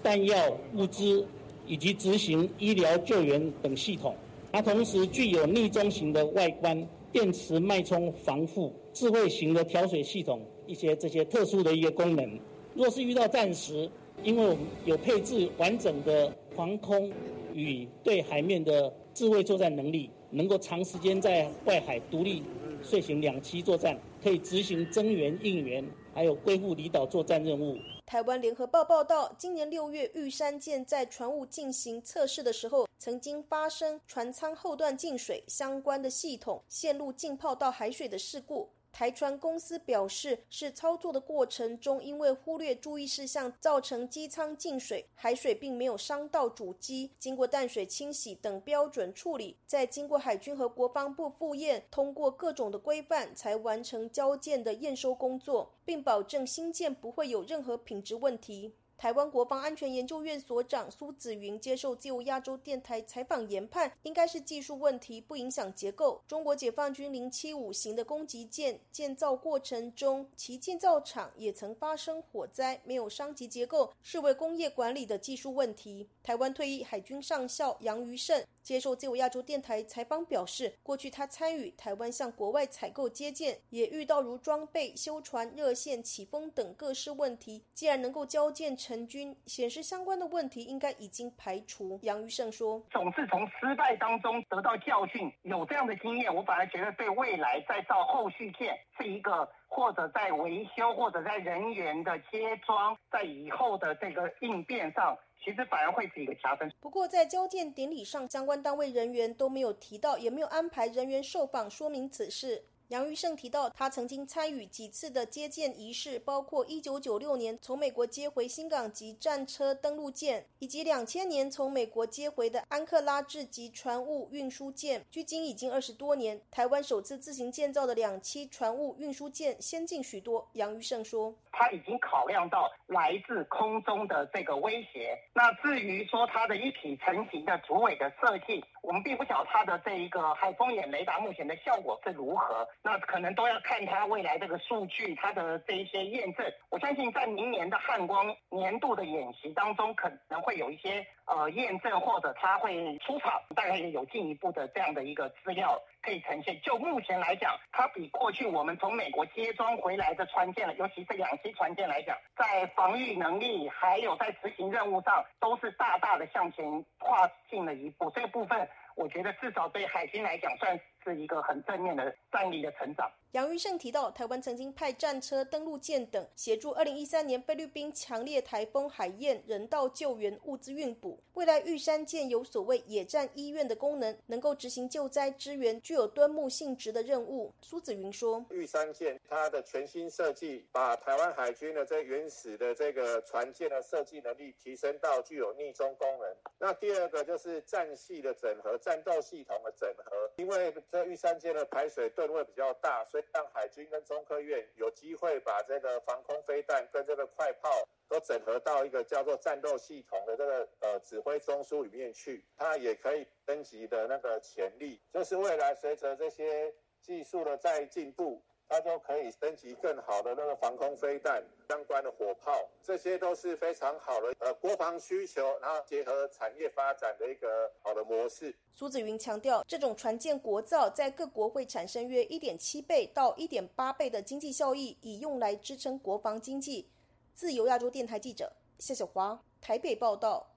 [0.02, 1.26] 弹药、物资
[1.66, 4.16] 以及执行医疗救援等系统。”
[4.52, 12.38] 它同时具有逆中型的外观、电池脉冲防护、智慧型的调水系统一些这些特殊的一个功能。
[12.74, 13.90] 若是遇到战时，
[14.22, 17.10] 因为我们有配置完整的防空
[17.54, 22.42] 与对海面的智慧作战能力，能够长时间在外海独立
[22.82, 27.78] 遂行两栖作战，可以执行增援应援，还有归复离岛作战任务。
[28.12, 38.68] 台湾联合报报道，今年六月，玉山舰在船坞进行测试的时候，曾经发生船舱后段进水，相关的系统线路浸泡到海水的事故。
[38.92, 47.10] 台船公司表示，是操作的过程中因为忽略注意事项，造成机舱进水，海水并没有伤到主机。
[47.18, 58.74] 经过淡水清洗等标准处理，再经过海军和国防部复验，通过各种的规范，才完成交舰的验收工作，并保证新舰不会有任何品质问题。
[59.02, 66.22] 台湾国防安全研究院所长苏子云接受自由亚洲电台采访研判，应该是技术问题，不影响结构。
[66.28, 76.08] 中国解放军零七五型的攻击舰建造过程中，其建造厂也曾发生火灾，没有伤及结构，视为工业管理的技术问题。
[76.22, 78.40] 台湾退役海军上校杨余胜。
[78.62, 87.64] 接受自由亚洲电台采访表示，过去他参与台湾向国外采购接舰，也遇到如装备、修船、热线、起风等各式问题。
[87.74, 88.91] 既然能够交舰成。
[88.92, 91.98] 成军，显示相关的问题应该已经排除。
[92.02, 106.72] 杨玉胜说：“总是从失败当中得到教训，有这样的经验，我反而觉得对未来再造后续件是一个，或者在维修，或者在人员的接装，在以后的这个应变上。”其实反而会是一个加分。
[106.78, 112.62] 不过，在交建典礼上，相关单位人员都没有提到，也没有安排人员受访说明此事。
[112.92, 125.02] 杨玉胜提到，他曾经参与几次的接舰仪式，包括1996年从美国接回新港级战车登陆舰，以及2000年从美国接回的安克拉治级船坞运输舰。
[125.10, 130.46] 距今已经二十多年，台湾首次自行建造的两栖船坞运输舰先进许多。
[130.52, 135.18] 杨玉胜说：“他已经考量到来自空中的这个威胁。
[135.32, 146.44] 那至于说它的一体成型的主尾的设计，我们并不晓得它的这一个海风眼雷达目前的效果是如何。”那可能都要看它未来这个数据，它的这一些验证。
[146.68, 156.60] 我相信在明年的汉光年度的演习当中，可能会有一些呃验证，或者它会出场，大概有进一步的这样的一个资料可以呈现。
[156.60, 168.10] 就目前来讲，它比过去我们从美国接装回来的船舰，尤其是两栖船舰来讲，在防御能力还有在执行任务上，都是大大的向前跨进了一步。
[168.10, 168.68] 这个部分，
[169.02, 170.80] 我觉得至少对海军来讲，算。
[171.04, 173.10] 是一个很正面的战力的成长。
[173.32, 181.18] 杨玉胜提到，台湾曾经派战车、登陆舰等协助二零一三年菲律宾强烈台风海燕人道救援物资运补。
[181.32, 187.50] 未来玉山舰有所谓野战医院的功能，能够执行救灾支援，具有端木性质的任务。
[187.62, 196.28] 苏子云说：“玉山舰它的全新设计，把台湾海军的这原始的这个船舰的设计能力提升到具有逆中功能。
[196.58, 207.68] 那第二个就是战系的整合、战斗系统的整合，因为。”这玉山舰的排水吨位比较大，所以让海军跟中科院有机会把这个防空飞弹跟这个快炮
[208.08, 212.44] 都整合到一个叫做战斗系统的这个呃指挥中枢里面去。
[212.56, 218.42] 它也可以升级的那个潜力，就是未来随着这些技术的再进步。
[218.72, 228.56] 它就可以升级更好的那个防空飞弹相关的火炮，这些都是非常好的呃国防需求，然后结合产业发展的一个好的模式。
[228.70, 236.88] 苏子云强调，这种船舰国造在各国会产生约一点七倍到一点八倍的经济效益，以用来支撑国防经济。
[237.34, 240.51] 自由亚洲电台记者谢小华台北报道。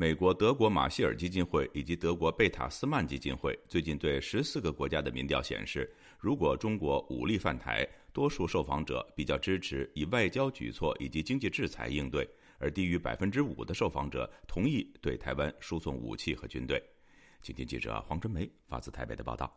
[0.00, 5.92] 美国德国马歇尔基金会以及德国贝塔斯曼基金会最近对十四个国家的民调显示。
[6.20, 16.80] 如果中国武力犯台，多数受访者比较支持以外交举措以及经济制裁应对，而低于百分之五的受访者同意对台湾输送武器和军队。
[17.42, 19.52] 请听记者黄春梅发自台北的报道。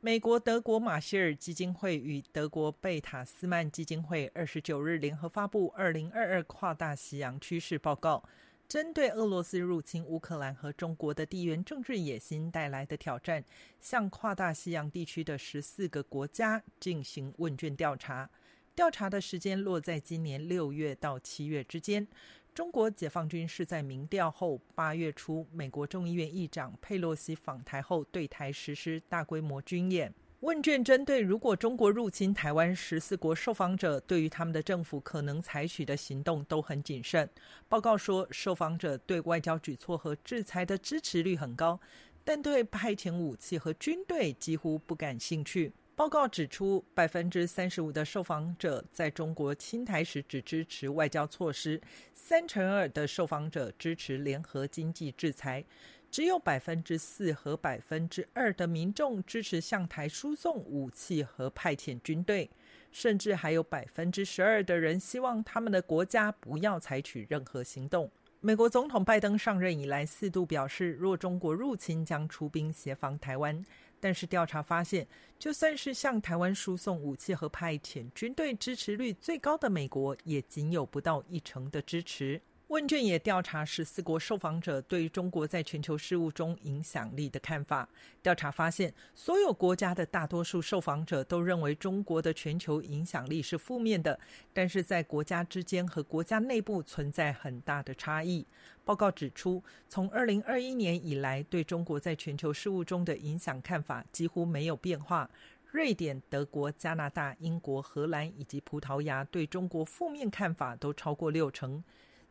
[0.00, 8.22] 美国德国马歇尔基金会与德国贝塔斯曼基金会二十九日联合发布《二零二二跨大西洋趋势报告》。
[8.68, 13.42] 针对俄罗斯入侵乌克兰和中国的地缘政治野心带来的挑战，
[13.80, 18.28] 向跨大西洋地区的十四个国家进行问卷调查。
[18.74, 22.06] 调查的时间落在今年六月到七月之间。
[22.54, 30.12] 中国解放军是在民调后八月初，美国众议院议长佩洛西访台后对台实施大规模军演。
[30.40, 37.28] 问卷针对如果中国入侵台湾，十四国受访者对于他们的政府可能采取的行动都很谨慎。
[37.68, 41.80] 报告说，受访者对外交举措和制裁的支持率很高，
[42.22, 45.72] 但对派遣武器和军队几乎不感兴趣。
[45.96, 51.80] 报告指出，百分之三十五的受访者在中国侵台时只支持外交措施，
[52.14, 55.64] 三成二的受访者支持联合经济制裁。
[56.10, 62.50] 只有百分之四和百分之二的民众支持向台输送武器和派遣军队，
[62.90, 68.10] 甚至还有百分之十二的人希望他们的国家不要采取任何行动。
[68.40, 73.64] 美国总统拜登上任以来四度表示，若中国入侵，将出兵协防台湾。
[74.00, 75.04] 但是调查发现，
[75.40, 82.40] 就算是向台湾输送武器和派遣军队支持率最高的美国，也仅有不到一成的支持。
[82.68, 87.88] 问卷也调查十四国受访者对中国在全球事务中影响力的看法。
[88.22, 94.20] 调查发现，所有国家的大多数受访者都认为中国的全球影响力是负面的，
[94.52, 98.46] 但是在国家之间和国家内部存在很大的差异。
[98.84, 105.30] 报告指出，从二零二一年以来，对中国在全球事务中的影响看法几乎没有变化。
[105.70, 111.82] 瑞典、德国、加拿大、英国、荷兰以及葡萄牙对中国负面看法都超过六成。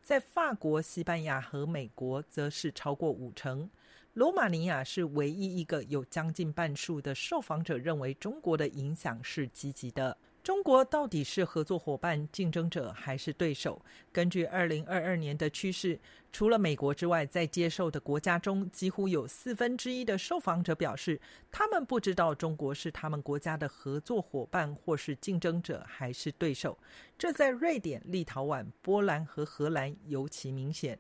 [0.08, 3.70] 在法国、西班牙和美国，则是超过五成。
[4.14, 10.18] 罗马尼亚是唯一一个有将近半数的受访者认为中国的影响是积极的。
[10.48, 13.82] 中国到底是合作伙伴、竞争者还是对手？
[14.14, 16.00] 根据二零二二年的趋势，
[16.32, 21.20] 除了美国之外，在接受的国家中，几乎有四分之一的受访者表示，
[21.52, 26.80] 他们不知道中国是他们国家的合作伙伴，或是竞争者还是对手。
[27.18, 30.98] 这在瑞典、立陶宛、波兰和荷兰尤其明显。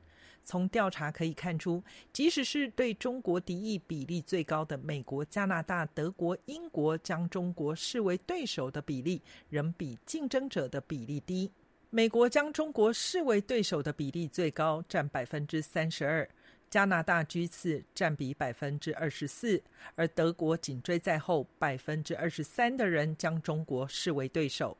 [0.47, 1.83] 从调查可以看出，
[2.13, 11.51] 即使是对中国敌意比例最高的美国、加拿大、德国、英国，将中国视为对手的比例仍比竞争者的比例低。
[11.89, 16.25] 美国将中国视为对手的比例最高，占百分之三十二；
[16.69, 19.61] 加拿大居次，占比百分之二十四；
[19.95, 24.77] 而德国紧追在后，百分之二十三的人将中国视为对手。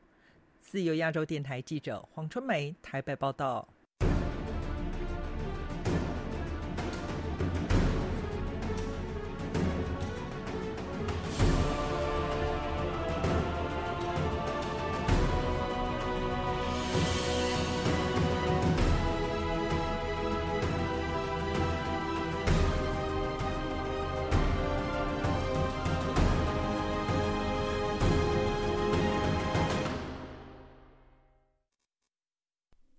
[0.62, 3.68] 自由亚洲电台记者黄春梅台北报道。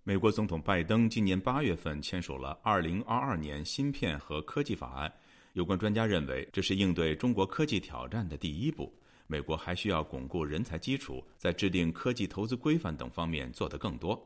[0.09, 5.13] 美国总统拜登今年八月份签署了2022年芯片和科技法案。
[5.53, 8.91] 有关专家认为，这是应对中国科技挑战的第一步。
[9.27, 14.19] 美国还需要巩固人才基础，在制定科技投资规范等方面做得更多。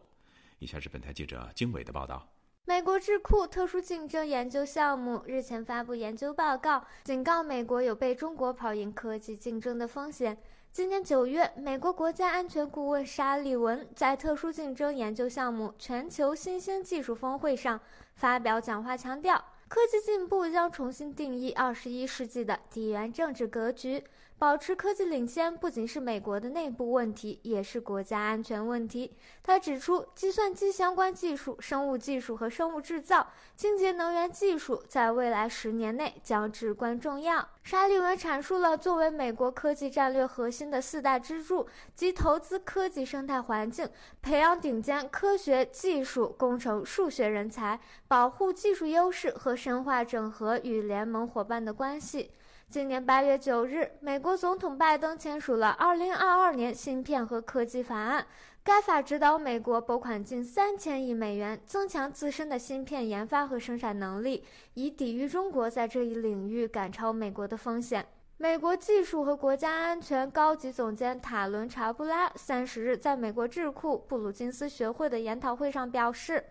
[0.60, 2.26] 以下是本台记者经纬的报道。
[2.64, 10.38] 美国智库特殊竞争研究项目日前发布研究报告，警告美国有被中国跑赢科技竞争的风险。
[10.74, 17.80] 今年九月，美国国家安全顾问沙利文在特殊竞争研究项目全球新兴技术峰会上
[18.16, 24.04] 发表讲话，强调科技进步将重新定义二十一世纪的地缘政治格局。
[24.40, 29.16] 保持科技领先不仅是美国的内部问题，也是国家安全问题。
[29.42, 33.26] 他指出，计算机相关技术、生物技术和生物制造、
[33.56, 37.48] 清洁能源技术在未来十年内将至关重要。
[37.64, 41.66] 沙利文阐述了作为美国科技战略核心的四大支柱，
[41.96, 43.88] 即投资科技生态环境、
[44.22, 47.80] 培养顶尖科学技术、工程、数学人才、
[48.10, 52.32] 保护技术优势和深化整合与联盟伙伴的关系。
[52.74, 58.26] 今年八月九日，美国总统拜登签署了二零二二年芯片和科技法案。
[58.64, 64.44] 该法指导美国拨款近三千亿美元，增强自身的芯片研发和生产能力，
[64.74, 68.04] 以抵御中国在这一领域赶超美国的风险。
[68.38, 76.44] 美国技术和国家安全高级总监塔伦查布拉三十日在美国智库布鲁金斯学会的研讨会上表示。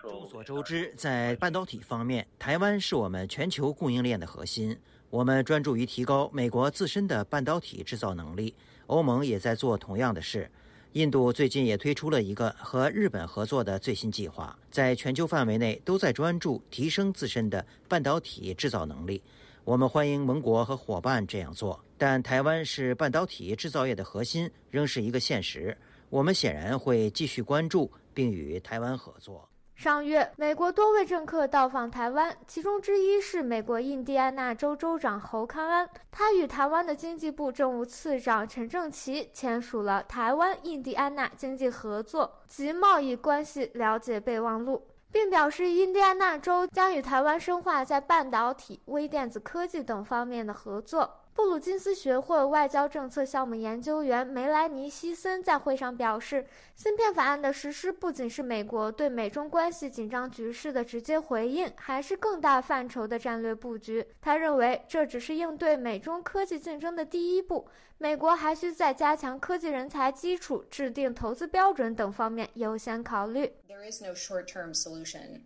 [0.00, 4.76] 众所周知，在半导体方面，台湾是我们全球供应链的核心。
[5.10, 8.54] 我们专注于提高美国自身的半导体制造能力，
[8.86, 10.50] 欧盟也在做同样的事。
[10.92, 19.22] 印度最近也推出了一个和日本合作的最新计划，在全球范围内都在专注提升自身的半导体制造能力。
[19.64, 25.76] 我们欢迎盟国和伙伴这样做，但台湾是半导体制造业的核心，仍是一个现实。
[26.10, 27.90] 我们显然会继续关注。
[28.14, 29.48] 并与台湾合作。
[29.74, 35.88] 上月，美国多位政客到访台湾，其中之一是美国印第安纳州州长侯康安。
[36.10, 51.21] 他与台湾的经济部政务次长陈正奇签署了《台湾印第安纳经济合作及贸易关系了解备忘录》，并表示印第安纳州将与台湾深化在半导体、微电子科技等方面的合作。
[51.34, 64.06] 布鲁金斯学会外交政策项目研究员梅莱尼·希森在会上表示，芯片法案的实施不仅是美国对美中关系紧张局势的直接回应，还是更大范畴的战略布局。
[64.20, 67.66] 他认为，这只是应对美中科技竞争的第一步，
[67.96, 73.50] 美国还需在加强科技人才基础、制定投资标准等方面优先考虑。
[73.66, 75.40] There is no short-term solution.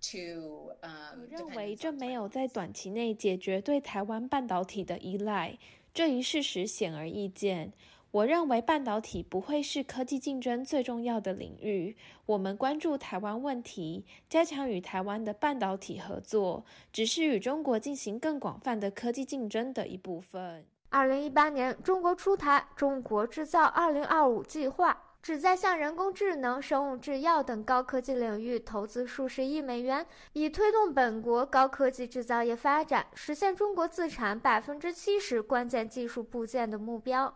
[0.00, 5.58] To 我认为这没有在短期内解决对台湾半导体的依赖，
[5.92, 7.72] 这一事实显而易见。
[8.12, 11.96] 我认为半导体不会是科技竞争最重要的领域。
[12.26, 20.64] 我们关注台湾问题，加强与台湾的半导体合作，只是与中国进行更广泛的科技竞争的一部分。
[20.88, 25.09] 二零一八年，中国出台《中国制造二零二五》计划。
[25.22, 37.32] 旨在向人工智能、生物制药等高科技领域投资数十亿美元，以推动本国高科技制造业发展，实现中国自产百分之七十关键技术部件的目标。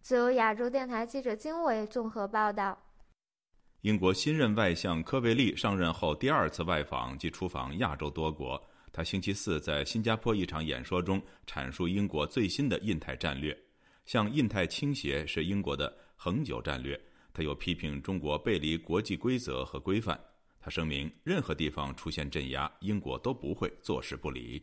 [0.00, 2.78] 自由亚洲电台记者金伟综合报道。
[3.80, 8.60] 英国新任外相科维利上任后第二次外访及出访亚洲多国。
[8.92, 13.56] 他星期四在新加坡一场演说中阐述英国最新的印太战略，
[14.06, 17.00] 向印太倾斜是英国的恒久战略。
[17.32, 20.18] 他又批评中国背离国际规则和规范。
[20.58, 24.60] 他声明，任何地方出现镇压，英国都不会坐视不理。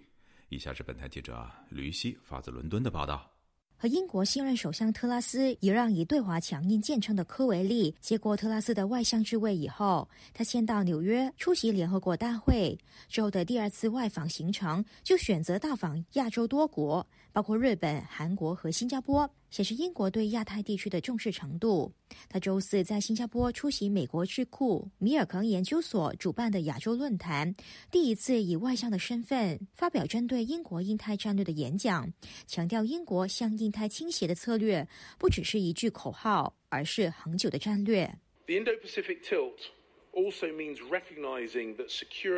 [0.49, 3.29] 以下是本台记者吕希发自伦敦的报道。
[3.75, 12.77] 和英国新任首相特拉斯一让以对华强硬见称的科维利接过特拉斯的外相之位以后，他先到纽约出席联合国大会，
[13.09, 17.05] 之后的第二次外访行程就选择到访亚洲多国。
[17.33, 21.93] 包括日本、韩国和新加坡，显示英国对亚太地区的重视程度。
[22.27, 27.53] 他周四在新加坡出席美国智库米尔肯研究所主办的亚洲论坛，
[27.91, 32.11] 第一次以外相的身份发表针对英国印太战略的演讲，
[32.47, 34.87] 强调英国向印太倾斜的策略
[35.19, 38.11] 不只是一句口号，而是恒久的战略。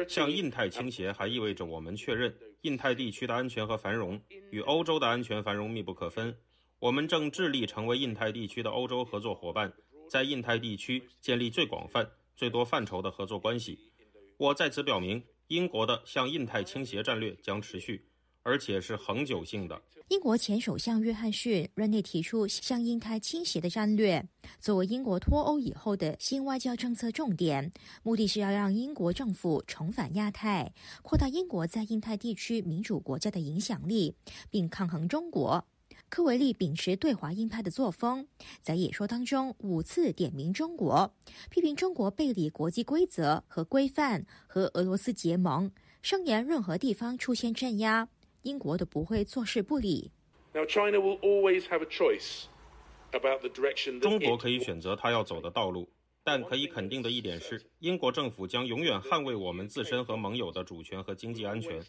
[0.10, 2.36] 向印太倾斜还意味着我们确认。
[2.64, 6.36] 印太地区的安全和繁荣与欧洲的安全繁荣密不可分。
[6.86, 9.74] 我们正致力成为印太地区的欧洲合作伙伴，
[10.08, 13.80] 在印太地区建立最广泛、最多范畴的合作关系。
[14.38, 18.08] 我在此表明，英国的向印太倾斜战略将持续，
[18.44, 19.82] 而且是恒久性的。
[20.10, 24.24] 英国前首相约翰逊任内提出向印太倾斜的战略，
[24.60, 27.72] 作为英国脱欧以后的新外交政策重点，
[28.04, 30.72] 目的是要让英国政府重返亚太，
[31.02, 34.14] 扩大英国在印太地区民主国家的影响力，
[34.52, 35.66] 并抗衡中国。
[36.10, 38.28] 科维利秉持对华鹰派的作风，
[38.62, 41.14] 在演说当中五次点名中国，
[41.50, 48.08] 批评中国背离国际规则和规范，和俄罗斯结盟，声言任何地方出现镇压。
[48.44, 50.12] 英国都不会坐视不理。
[54.00, 55.90] 中国可以选择他要走的道路，
[56.24, 61.84] 但可以肯定的一点是，英国政府将永远捍卫我们自身和盟友的主权和经济安全，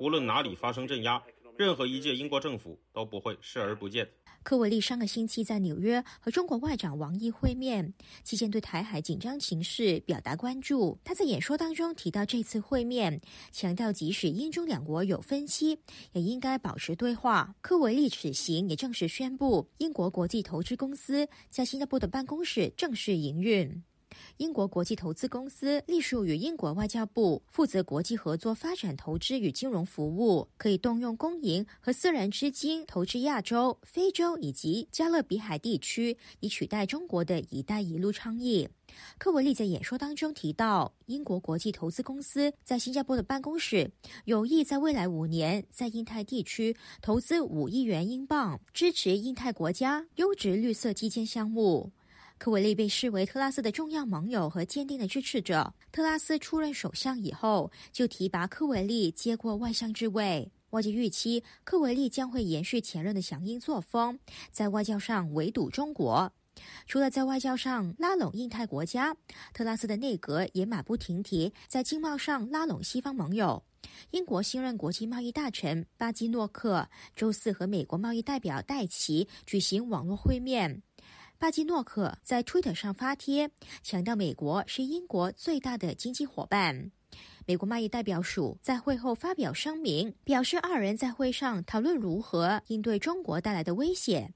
[0.00, 1.22] 无论哪里发生镇压。
[1.58, 4.08] 任何一届英国政府都不会视而不见。
[4.44, 7.92] 科维利上个星期在纽约和中国外长王毅会面，
[8.22, 10.96] 期间对台海紧张情势表达关注。
[11.02, 15.80] 他在演说当中提到这次会面，强调即使英中两国有分歧，
[16.12, 17.56] 也应该保持对话。
[17.60, 23.82] 科维利此行也正式宣布，英国国际投资公司在新加坡的办公室正式营运。
[24.38, 38.68] 英国国际投资公司隶属于英国外交部，负责国际合作、发展、投资与金融服务，可以动用公营和私人资金投资亚洲、非洲以及加勒比海地区，以取代中国的一带一路倡议。
[39.18, 43.90] 科文利在演说当中提到，英国国际投资公司在新加坡的办公室
[44.24, 51.92] 有意在未来五年在印太地区投资五亿元英镑，支持印太国家优质绿色基建项目。
[52.38, 55.74] 科维利被视为特拉斯的重要盟友和坚定的支持者。
[55.90, 60.50] 特拉斯出任首相以后，就提拔科维利接过外相之位。
[60.70, 64.18] 外界预期科维利将会延续前任的强硬作风，
[64.50, 66.32] 在外交上围堵中国。
[66.86, 69.16] 除了在外交上拉拢印太国家，
[69.52, 73.62] 特拉斯的内阁也马不停蹄在经贸上拉拢西方盟友。
[74.10, 80.82] 英国新任国际贸易大臣巴基诺克周四和美国贸易代表戴奇举行网络会面。
[81.40, 83.48] 巴基诺克在推特上发帖，
[83.84, 86.90] 强调美国是英国最大的经济伙伴。
[87.46, 94.28] 美国贸易代表署在会后发表声明，表示二人在会上讨论如何应对中国带来的威胁。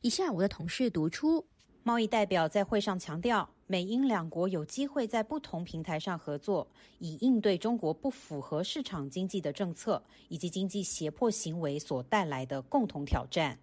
[0.00, 1.46] 以下我的同事读出：
[1.82, 6.66] 贸易代表在会上强调，美英两国有机会在不同平台上合作，
[7.00, 13.58] 以应对中国不符合市场经济的政策以及经济胁迫行为所带来的共同挑战。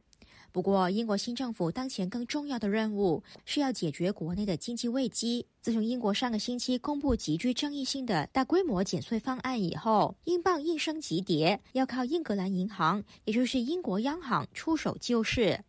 [0.53, 5.47] 不过，英国新政府当前更重要的任务是要解决国内的经济危机。
[5.59, 15.59] 自从英国上个星期公布极具争议性的大规模减税方案以后，英镑应声急跌，要靠英格兰银行，也就是英国央行出手救市。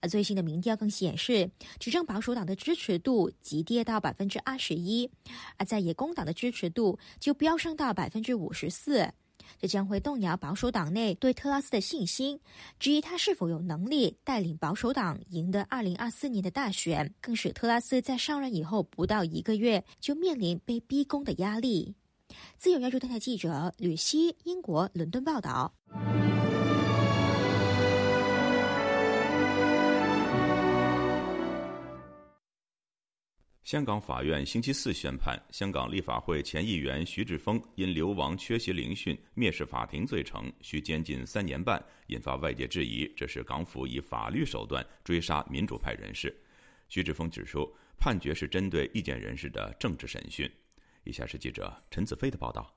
[0.00, 5.10] 而最新的民调更显示，执政保守党的支持度急跌到百分之二十一，
[5.56, 9.10] 而在野工党的支持度就飙升到百分之五十四。
[9.58, 12.38] 这将会动摇保守党内对特拉斯的信心，
[12.78, 21.94] 质疑他是否有能力带领保守党赢得二零二四年的大选，更使特拉斯在上任以后不到一个月就面临被逼宫的压力。
[22.58, 25.72] 自由亚洲电台记者吕希，英国伦敦报道。
[33.66, 46.32] 香港法院星期四宣判，香港立法会前议员徐志峰因流亡、缺席聆讯、蔑视法庭罪成，需监禁三年半，引发外界质疑，这是港府以法律手段追杀民主派人士。
[46.88, 50.48] 徐志峰指出，判决是针对意见人士的政治审讯。
[51.02, 52.72] 以下是记者陈子飞的报道。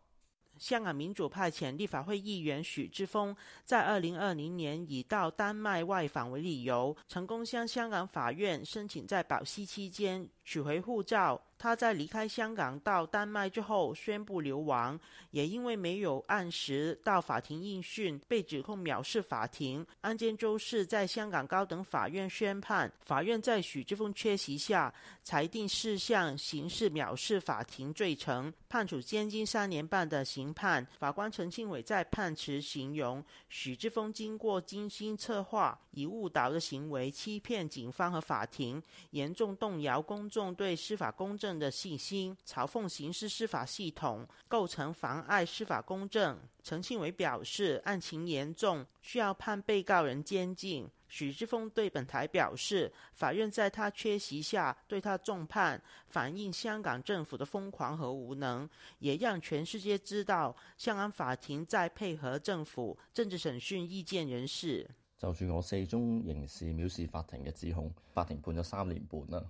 [0.60, 11.42] 香港民主派前立法会议员许志峰在二零二零年以到丹麦外访为理由，成功向香港法院申请在保释期间取回护照。
[11.60, 14.98] 他在离开香港到丹麦之后宣布流亡，
[15.32, 19.86] 也因为没有按时到法庭应讯，被指控藐视法庭。
[20.00, 24.92] 案件周四在香港高等法院宣判，法院在许志峰缺席下
[25.22, 30.88] 裁定四项刑事藐视法庭罪成，判处监禁三年半的刑判。
[30.98, 41.49] 法官陈庆伟在判词形容许志峰经过精心策划，以误导的行为欺骗警方和法庭，严重动摇公众对司法公正。
[41.58, 46.38] 的信心，嘲讽刑事司法系统，构成妨碍司法公正。
[46.62, 50.88] 陈庆伟表示，案情严重，需要判被告人监禁。
[51.08, 58.70] 许志峰对本台表示，法院在他缺席下对他重判，反映香港政府的疯狂和无能，
[59.00, 64.88] 也让全世界知道香港法庭在配合政府政治审讯意见人士。
[65.18, 69.44] 就住我四宗刑事藐视法庭嘅指控，法庭判咗三年半啦。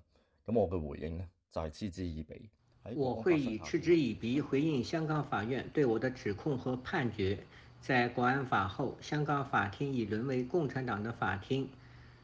[0.45, 1.27] 咁我嘅回应呢？
[1.51, 2.49] 在嗤之以鼻，
[2.95, 7.39] 我会以嗤之以鼻回应香港法院对我的指控和判决。
[7.81, 11.67] 在国安法后，香港法庭已沦为共产党的法庭。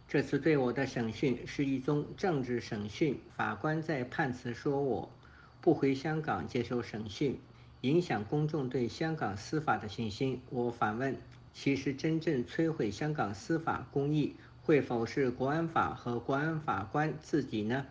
[0.08, 3.20] 这次对我的审讯是一宗政治审讯。
[3.36, 5.10] 法官在判词说我
[5.60, 7.40] 不回香港接受审讯，
[7.82, 10.40] 影响公众对香港司法的信心。
[10.52, 11.18] 我反问：
[11.52, 17.88] 其实真正摧毁香港司法公义，会否是国安法和国安法官自己呢？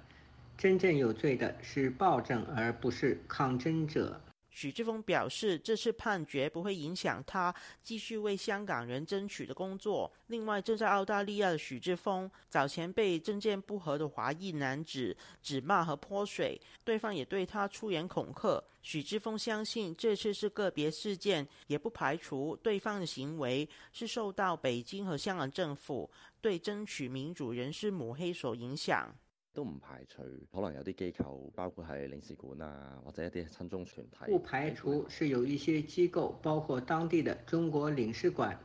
[0.57, 4.21] 真正有罪的是暴政，而不是抗争者。
[4.51, 7.53] 许志峰表示，这次判决不会影响他
[7.83, 10.09] 继续为香港人争取的工作。
[10.29, 18.63] 另外，正在澳大利亚的许志峰早前被政见不合的华裔男子指骂和泼水，对方也对他出言恐吓。
[18.81, 26.09] 许志峰相信这次是个别事件，也不排除对方的行为是受到北京和香港政府
[26.41, 29.13] 对争取民主人士抹黑所影响。
[29.55, 34.33] 都唔排除可能有啲机构，包括系领事馆啊，或者一啲亲中团体。
[34.33, 38.59] 不排除是有一些机构，包括当地的中国领事馆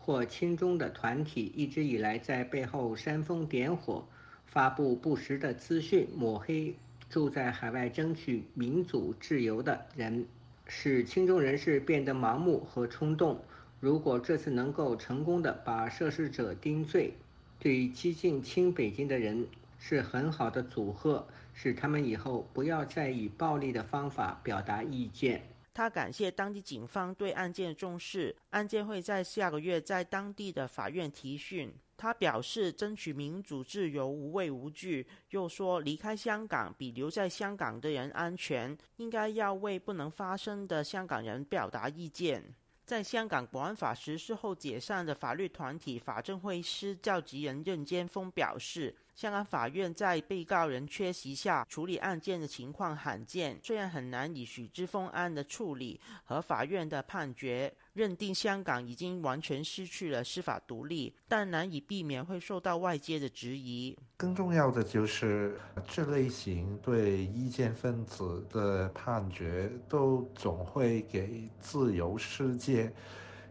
[0.00, 4.04] 或亲中的团体，一直以来在背后煽风点火，
[4.44, 6.74] 发布不实的资讯，抹黑
[7.08, 10.26] 住在海外争取民主自由的人，
[10.66, 13.38] 使亲中人士变得盲目和冲动。
[13.78, 17.14] 如果这次能够成功的把涉事者定罪，
[17.60, 19.46] 对激进亲北京的人。
[19.84, 25.42] 是很好的组合，使他们以后不要再以暴力的方法表达意见。
[25.74, 31.74] 他感谢当地警方对案件的重视，案件会在下个月在当地的法院提讯。
[31.96, 42.54] 他表示，争取民主自由无畏无惧，又说离开香港比留在香港的人安全，应该要为不能发声的香港人表达意见。
[42.92, 48.94] 在香港国安法实施后解散的法律团体法政会师召集人任坚峰表示。
[49.14, 63.96] 香港法院在被告人缺席下处理案件的情况罕见，虽然很难以许之峰案的处理和法院的判决认定香港已经完全失去了司法独立，但难以避免会受到外界的质疑。
[64.16, 72.92] 更重要的就是这类型对意见分子的判决，都总会给自由世界。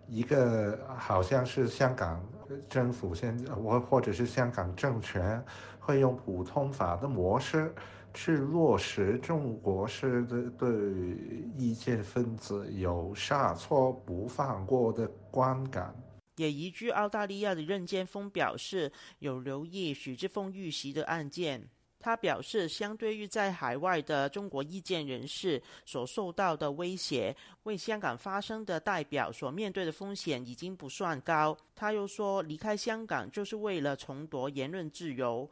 [0.07, 2.21] 一个好像是香港
[2.67, 5.41] 政府现，或或者是香港政权，
[5.79, 7.73] 会用普通法的模式
[8.13, 10.69] 去落实中国式的对
[11.57, 15.95] 意见分子有杀错不放过的观感。
[16.37, 21.67] 也移居澳大利亚的任建峰表示，有留意许志峰遇袭的案件。
[21.99, 31.55] 他表示，相对于在海外的中国意见人士所受到的威胁，为香港发声的代表所面对的风险已经不算高。
[31.75, 35.47] 他又说，离开香港就是为了重夺言论自由。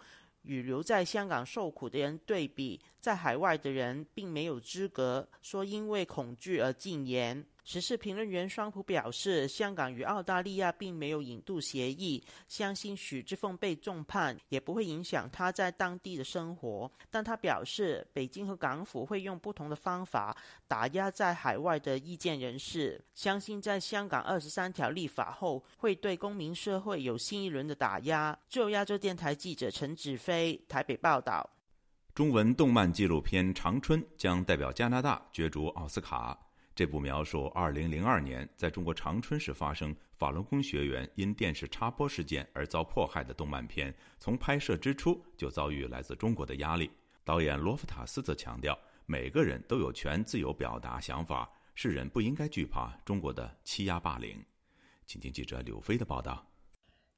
[0.50, 7.45] 与留在香港受苦的人对比，在海外的人并没有资格说因为恐惧而禁言。
[7.64, 16.91] 时事评论员双普表示，香港与澳大利亚并没有引渡协议，相信许志凤被重判也不会影响他在当地的生活。
[17.12, 20.36] 但他表示，北京和港府会用不同的方法
[20.68, 28.38] 打压在海外的意见人士，相信在香港二十三条立法后，会对公民社会有新一轮的打压。
[28.49, 31.47] 自由亚洲电台记者陈子飞台北报道。
[32.16, 36.38] 中文动漫纪录片《长春》将代表加拿大角逐奥斯卡。
[36.80, 46.90] 这部描述2002年在中国长春市发生法轮功学员因电视插播事件而遭迫害的动漫片，从拍摄之初就遭遇来自中国的压力。
[47.26, 54.42] 导演罗夫塔斯则强调，每个人都有权自由表达想法，世人不应该惧怕中国的欺压霸凌。
[55.06, 56.49] 请听记者柳飞的报道。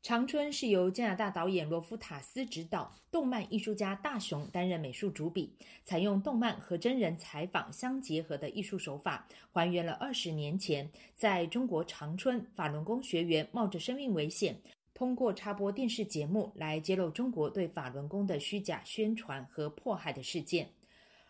[0.02, 14.60] 长春是由加拿大导演罗夫塔斯执导，动漫艺术家大雄担任美术主笔，采用动漫和真人采访相结合的艺术手法，还原了二十年前在中国长春法轮功学员冒着生命危险，
[14.95, 20.68] 通过插播电视节目来揭露中国对法轮功的虚假宣传和迫害的事件。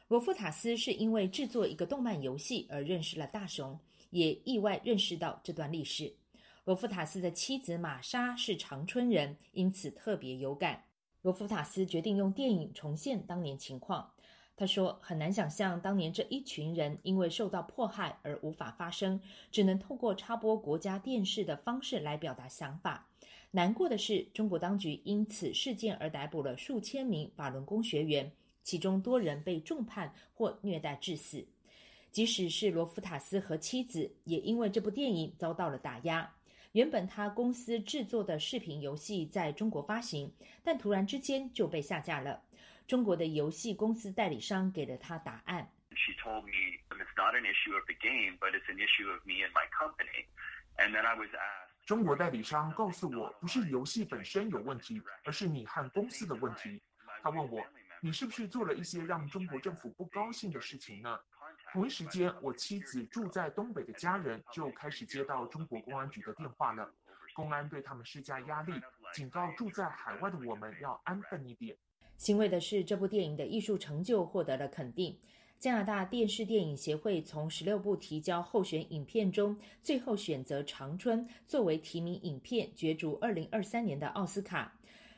[0.08, 3.78] 罗夫塔斯是因为制作一个动漫游戏而认识了大雄，
[4.12, 6.14] 也意外认识到这段历史。
[6.72, 10.82] 罗夫塔斯的妻子玛莎是长春人，因此特别有感。
[11.22, 14.10] 罗夫塔斯决定用电影重现当年情况。
[14.56, 19.20] 他说：“很难想象当年这一群人因为受到迫害而无法发声，
[19.52, 23.06] 只能透过插播国家电视的方式来表达想法。
[23.52, 28.32] 难过的是，中国当局因此事件而逮捕了数千名法轮功学员，
[28.64, 31.46] 其中多人被重判或虐待致死。
[32.14, 36.34] 即使是罗夫塔斯和妻子，也因为这部电影遭到了打压。”
[36.74, 42.42] 原本他公司制作的视频游戏在中国发行，但突然之间就被下架了。
[42.88, 45.70] 中国的游戏公司代理商给了他答案。
[45.90, 49.44] She told me it's not an issue of the game, but it's an issue of me
[49.44, 50.28] and my company.
[50.78, 51.86] And then I was asked.
[51.86, 56.82] 中国代理商告诉我，不是游戏本身有问题，而是你和公司的问题。
[57.22, 57.62] 他问我，
[58.02, 61.20] 你是不是做了一些让中国政府不高兴的事情呢？
[61.72, 66.94] 同一时间，我妻子住在东北的家人就开始接到中国公安局的电话了。
[67.34, 68.74] 公安对他们施加压力，
[69.14, 71.74] 警告住在海外的我们要安分一点。
[72.18, 75.18] 欣慰的是，这部电影的艺术成就获得了肯定。
[75.58, 84.74] 加拿大电视电影协会从十六部提交候选影片中，最后选择《长春》作为提名影片，角逐二零二三年的奥斯卡。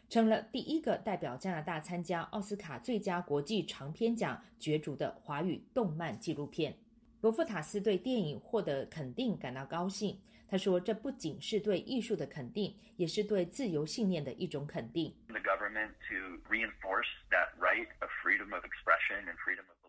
[0.09, 6.75] 成了第一个代表加拿大参加奥斯卡最佳国际长片奖角逐的华语动漫纪录片。
[7.21, 10.19] 罗夫塔斯对电影获得肯定感到高兴。
[10.47, 15.15] 他说：“这不仅是对艺术的肯定，也是对自由信念的一种肯定。”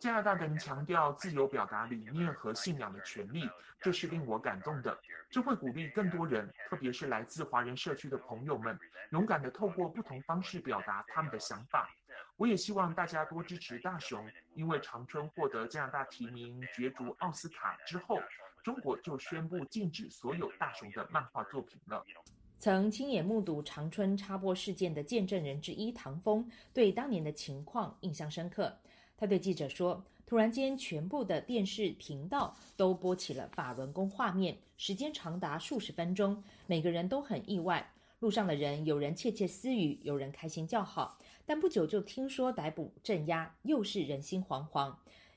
[0.00, 3.48] 加拿大人强调自由表达理念和信仰的权利，
[3.80, 4.98] 这是令我感动的。
[5.30, 8.78] 这会鼓励更多人，特别是来自华人社区的朋友们，
[9.10, 11.90] 勇敢地透过不同方式表达他们的想法。
[12.36, 18.20] 我也希望大家多支持大雄，因为长春获得加拿大提名角逐奥斯卡之后。
[18.64, 22.02] 中国就宣布禁止所有大雄的漫画作品了。
[22.58, 28.74] 曾亲眼目睹长春插播事件的见证人之一唐峰对当年的情况印象深刻。
[29.18, 37.92] 他对记者说：“突然间，全部的电视频道都播起了法轮功画面，时间长达数十分钟，每个人都很意外。
[38.20, 41.18] 路上的人有人窃窃私语，有人开心叫好。
[41.44, 44.94] 但不久就听说逮捕镇压，又是人心惶惶。”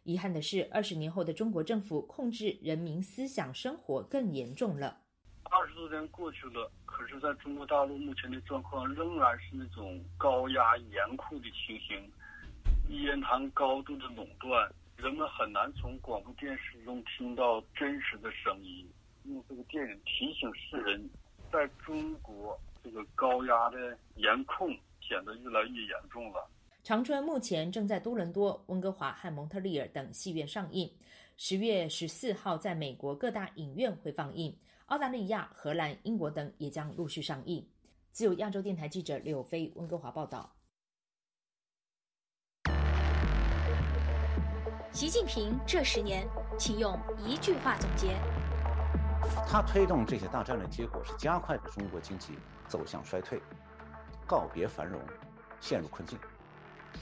[0.08, 5.02] 遗憾的是，二十年后的中国政府控制人民思想生活更严重了。
[5.44, 12.10] 二十多年过去了，可是在中国大陆目前的状况仍然是那种高压严酷的情形，
[12.88, 18.90] 一言堂高度的垄断，人们很难从广播电视中听到真实的声音。
[19.26, 21.10] 用这个电影提醒世人，
[21.52, 24.70] 在中国这个高压的严控
[25.02, 26.50] 显得越来越严重了。
[26.88, 30.90] 长春目前正在多伦多、温哥华和蒙特利尔等戏院上映，
[31.36, 37.68] 十月十四号在美国各大影院会放映，澳大利亚、荷兰、英国等也将陆续上映。
[38.14, 40.50] 自由亚洲电台记者柳飞温哥华报道。
[44.94, 46.26] 习近平这十年，
[46.58, 48.18] 请用一句话总结。
[49.46, 53.42] 他推动这些大战略，结果是加快了中国经济走向衰退，
[54.26, 55.02] 告别繁荣，
[55.60, 56.18] 陷入困境。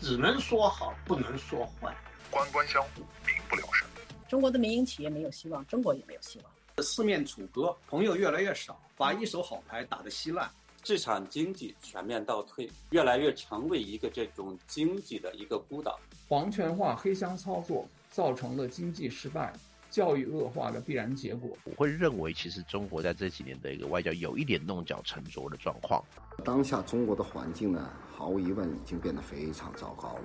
[0.01, 1.95] 只能说好，不能说坏。
[2.29, 3.87] 官官相护，民不聊生。
[4.27, 6.83] 中国的民营企业没有希望，中国也没有希望。
[6.83, 10.51] 四面楚歌，朋友越来越少，把一手好牌打得稀烂。
[10.83, 15.99] 市场经济全面倒退，越来越成为一个这种经济的一个孤岛。
[16.27, 19.53] 皇权化、黑箱操作造成了经济失败、
[19.95, 21.57] 教育恶化的必然结果。
[21.63, 26.03] 我会认为，其实中国在这几年的一个外交有一点弄巧成拙的状况。
[26.43, 27.89] 当下中国的环境呢？
[28.13, 30.23] 毫无疑问，已经变得非常糟糕了。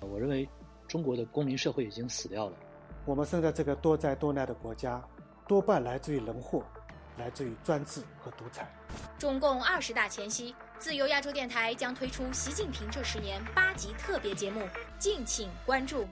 [0.00, 0.46] 我认为，
[0.86, 2.56] 中国的公民社会已经死掉了。
[3.06, 5.02] 我们生在这个多灾多难的国家，
[5.48, 6.62] 多半来自于人祸，
[7.16, 8.70] 来自于专制和独裁。
[9.18, 14.60] 中共二十大前夕，自由亚洲电台将推出《习近平这十年》八集特别节目，
[14.98, 16.06] 敬请关注。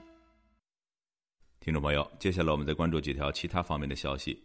[1.65, 4.39] 听众朋友，接下来我们再关注几条其他方面的消息。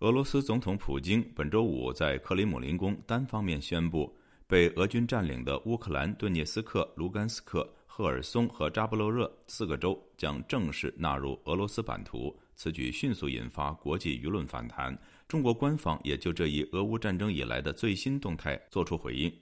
[0.00, 4.14] 俄罗斯总统普京本周五在克里姆林宫单方面宣布。
[4.46, 12.38] 被俄军占领的乌克兰顿涅斯克、卢甘斯克赫尔松和扎波罗热四个州将正式纳入俄罗斯版图。
[12.54, 14.94] 此举迅速引发国际舆论反弹。
[15.26, 19.32] 中国官方也就这一俄乌战争以来的最新动态作出回应。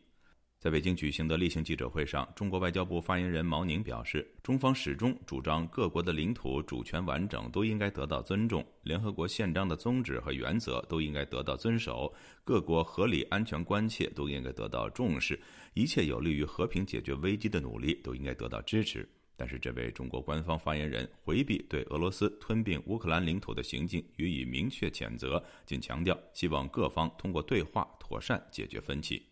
[0.60, 12.12] 在北京举行的例行记者会上，中国外交部发言人毛宁表示，中方始终主张各国的领土主权完整都应该得到尊重，联合国宪章的宗旨和原则都应该得到遵守，
[12.44, 15.40] 各国合理安全关切都应该得到重视，
[15.72, 19.08] 一切有利于和平解决危机的努力都应该得到支持。
[19.34, 29.29] 但是，这位中国官方发言人回避对俄罗斯吞并乌克兰领土的行径予以明确谴责，仅强调希望各方通过对话妥善解决分歧。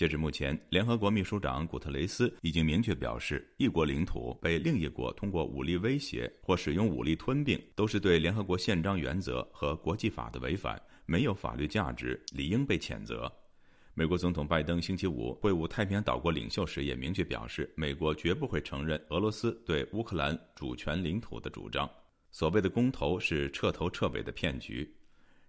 [0.00, 13.30] 截至目前，联合国秘书长古特雷斯已经明确表示，一国领土被另一国通过武力威胁或使用武力吞并，都是对联合国宪章原则和国际法的违反，没有法律价值，理应被谴责。
[13.92, 21.86] 美国总统拜登星期五会晤太平洋岛国领袖时也明确表示，美国绝不会承认俄罗斯对乌克兰主权领土的主张。
[22.30, 24.90] 所谓的公投是彻头彻尾的骗局。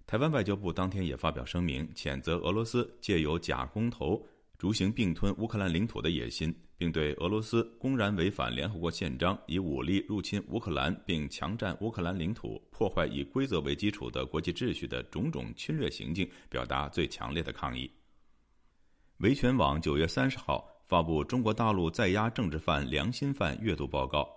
[0.05, 4.21] 台湾外交部当天也发表声明，谴责俄罗斯借由假公投。
[4.61, 17.89] 逐行并吞乌克兰领土的野心，并对俄罗斯公然违反联合国宪章、以武力入侵乌克兰并强占乌克兰领土、破坏以规则为基础的国际秩序的种种侵略行径，表达最强烈的抗议。
[19.17, 24.29] 维权网九月三十号发布中国大陆在押政治犯良心犯阅读报告。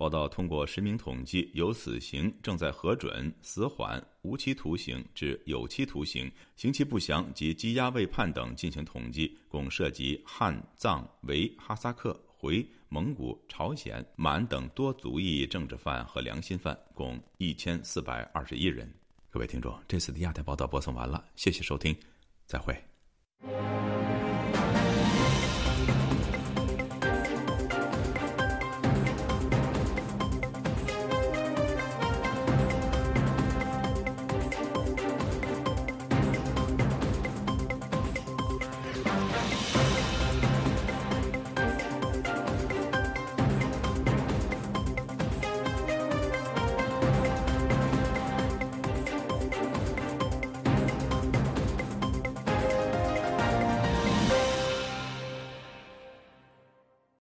[0.00, 18.90] 报道通过实名统计，有死刑正在核准、死缓、无期徒刑至有期徒刑、刑期不详及羁押未判等进行统计，共涉及汉、藏、维、哈萨克、回、蒙古、朝鲜、满等多族裔政治犯和良心犯，共一千四百二十一人。
[19.28, 21.94] 各位听众，这次的亚太报道播送完了，谢谢收听，
[22.46, 22.74] 再会。